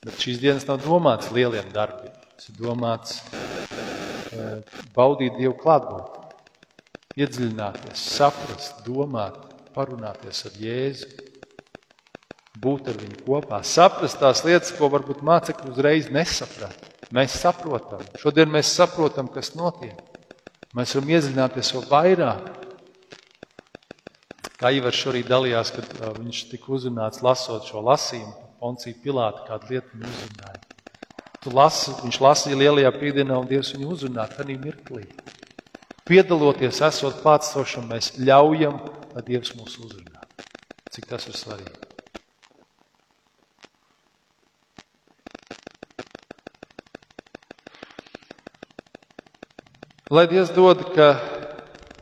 Bet 0.04 0.22
šīs 0.22 0.38
dienas 0.42 0.66
nav 0.68 0.84
domāts 0.84 1.32
lieliem 1.34 1.72
darbiem. 1.74 2.14
Tas 2.38 2.52
ir 2.52 2.60
domāts 2.60 3.16
e, 4.30 4.46
baudīt 4.94 5.34
Dievu 5.38 5.56
klātbūtni, 5.60 6.30
iedziļināties, 7.18 8.06
saprast, 8.18 8.84
domāt, 8.86 9.36
parunāties 9.74 10.44
ar 10.46 10.62
Jēzu, 10.62 11.10
būt 12.62 12.94
ar 12.94 13.02
viņu 13.02 13.26
kopā, 13.26 13.64
saprast 13.66 14.22
tās 14.22 14.46
lietas, 14.46 14.70
ko 14.78 14.90
varbūt 14.94 15.26
mācekļi 15.26 15.74
uzreiz 15.74 16.10
nesaprata. 16.14 16.89
Mēs 17.10 17.34
saprotam, 17.42 18.04
šodien 18.22 18.50
mēs 18.52 18.70
saprotam, 18.70 19.26
kas 19.34 19.56
notiek. 19.58 19.98
Mēs 20.78 20.94
varam 20.94 21.08
iedziļināties 21.10 21.72
vēl 21.74 21.86
vairāk. 21.90 22.44
Kā 24.60 24.70
Ivars 24.76 25.00
šorīt 25.00 25.26
dalījās, 25.26 25.72
kad 25.74 25.88
uh, 25.96 26.12
viņš 26.20 26.44
tika 26.52 26.70
uzrunāts 26.76 27.24
lasot 27.26 27.66
šo 27.66 27.82
lasījumu, 27.82 28.36
Poncija 28.60 28.98
Pilāta 29.02 29.42
kādu 29.48 29.72
lietu 29.72 29.96
viņu 29.96 30.12
uzrunāja. 30.12 30.60
Tu 31.40 31.50
lasi, 31.56 31.96
viņš 32.02 32.20
lasīja 32.20 32.58
lielajā 32.60 32.94
pīdienā 33.00 33.40
un 33.40 33.48
Dievs 33.48 33.72
viņu 33.74 33.90
uzrunā 33.96 34.28
tādā 34.30 34.54
mirklī. 34.60 35.06
Piedaloties, 36.06 36.82
esot 36.84 37.22
klātsošam, 37.24 37.88
mēs 37.90 38.12
ļaujam, 38.20 38.82
lai 39.16 39.26
Dievs 39.26 39.56
mūs 39.58 39.80
uzrunā. 39.80 40.26
Cik 40.92 41.10
tas 41.10 41.26
ir 41.30 41.38
svarīgi. 41.40 41.89
Lai 50.10 50.26
Dievs 50.26 50.50
dod, 50.50 50.80
ka 50.90 51.12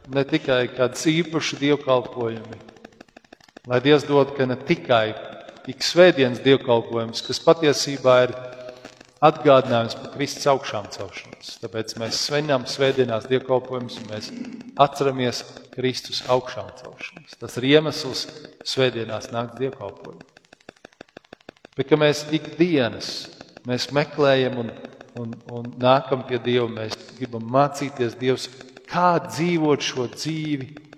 ne 0.09 0.23
tikai 0.25 0.63
kāds 0.73 1.03
īpašs 1.11 1.59
dievkalpojumi, 1.61 2.57
lai 3.69 3.81
Dievs 3.85 4.07
dod, 4.09 4.33
ka 4.33 4.47
ne 4.49 4.57
tikai 4.57 5.11
ik 5.69 5.85
svētdienas 5.85 6.41
dievkalpojums, 6.41 7.21
kas 7.27 7.43
patiesībā 7.45 8.15
ir 8.25 8.33
atgādinājums 9.29 9.99
par 10.01 10.09
Kristus 10.15 10.49
augšām 10.49 10.89
celšanos. 10.97 11.53
Tāpēc 11.61 11.95
mēs 12.01 12.25
svinam 12.31 12.65
svētdienās 12.65 13.29
dievkalpojumus 13.29 14.01
un 14.01 14.09
mēs 14.15 14.33
atceramies 14.81 15.45
Kristus 15.77 16.25
augšām 16.33 16.73
celšanos. 16.81 17.37
Tas 17.37 17.61
ir 17.61 17.69
iemesls 17.75 18.25
svētdienās 18.65 19.29
nākt 19.37 19.61
dievkalpojumu. 19.61 20.25
Bet 21.77 21.93
mēs 22.01 22.25
ikdienas 22.33 23.27
mēs 23.69 23.93
meklējam 23.93 24.63
un 24.65 24.73
un, 25.19 25.35
un 25.53 25.69
nākam 25.81 26.25
pie 26.29 26.39
Dieva. 26.43 26.69
Mēs 26.71 26.97
gribam 27.19 27.45
mācīties 27.53 28.17
Dievs, 28.19 28.49
kā 28.89 29.17
dzīvot 29.29 29.85
šo 29.85 30.07
dzīvi 30.15 30.89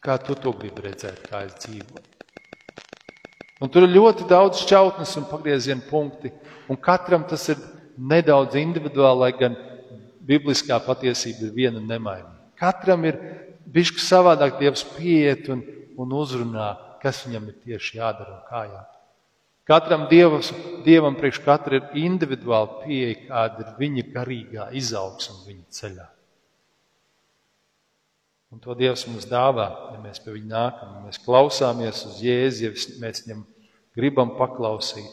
Kā 0.00 0.16
tu 0.16 0.32
to 0.32 0.54
gribi 0.56 0.86
redzēt, 0.86 1.26
kā 1.28 1.42
es 1.44 1.58
dzīvoju? 1.60 2.06
Un 3.60 3.68
tur 3.68 3.84
ir 3.84 3.92
ļoti 3.92 4.24
daudz 4.30 4.62
šķautnes 4.62 5.12
un 5.20 5.26
pagrieziena 5.28 5.84
punkti, 5.90 6.30
un 6.72 6.78
katram 6.80 7.26
tas 7.28 7.44
ir 7.52 7.58
nedaudz 8.00 8.56
individuāli, 8.56 9.20
lai 9.20 9.30
gan 9.36 9.58
bibliskā 10.24 10.78
patiesība 10.86 11.44
ir 11.44 11.52
viena 11.58 11.82
nemainīga. 11.84 12.32
Katram 12.56 13.04
ir 13.10 13.18
bijis 13.68 13.92
savādāk 14.06 14.56
Dievs 14.62 14.86
pieiet 14.94 15.52
un, 15.52 15.60
un 16.00 16.16
uzrunā, 16.16 16.70
kas 17.04 17.20
viņam 17.26 17.52
ir 17.52 17.60
tieši 17.66 18.00
jādara 18.00 18.38
un 18.38 18.42
kā 18.48 18.64
jādara. 18.70 18.89
Katram 19.68 20.06
dievas, 20.10 20.50
dievam 20.86 21.14
priekš 21.18 21.42
katra 21.44 21.78
ir 21.78 22.00
individuāla 22.00 22.80
pieeja, 22.84 23.18
kāda 23.28 23.66
ir 23.66 23.76
viņa 23.78 24.06
garīgā 24.14 24.70
izaugsme 24.80 25.44
viņa 25.46 25.78
ceļā. 25.80 26.08
Un 28.50 28.58
to 28.58 28.74
Dievs 28.74 29.04
mums 29.06 29.28
dāvā, 29.30 29.68
ja 29.94 30.00
mēs 30.02 30.18
pie 30.24 30.32
viņa 30.34 30.50
nākam, 30.50 30.94
ja 30.96 31.04
mēs 31.04 31.20
klausāmies 31.22 32.02
uz 32.08 32.18
Jēzu, 32.24 32.64
ja 32.64 32.72
mēs 32.98 33.22
viņam 33.22 33.44
gribam 33.94 34.34
paklausīt. 34.40 35.12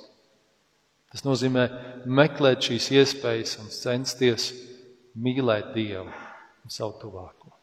Tas 1.14 1.22
nozīmē 1.24 1.68
meklēt 2.10 2.66
šīs 2.66 2.90
iespējas 2.98 3.60
un 3.62 3.70
censties 3.72 4.50
mīlēt 5.14 5.70
Dievu 5.78 6.10
un 6.10 6.74
savu 6.74 6.98
tuvāko. 7.04 7.54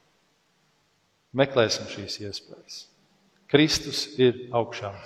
Meklēsim 1.35 1.91
šīs 1.91 2.21
iespējas. 2.23 2.81
Kristus 3.51 4.07
ir 4.23 4.47
augšām 4.55 5.03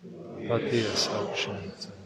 cēlies. 0.00 0.48
Patiesi 0.50 1.10
augšām 1.20 1.58
cēlies. 1.64 1.99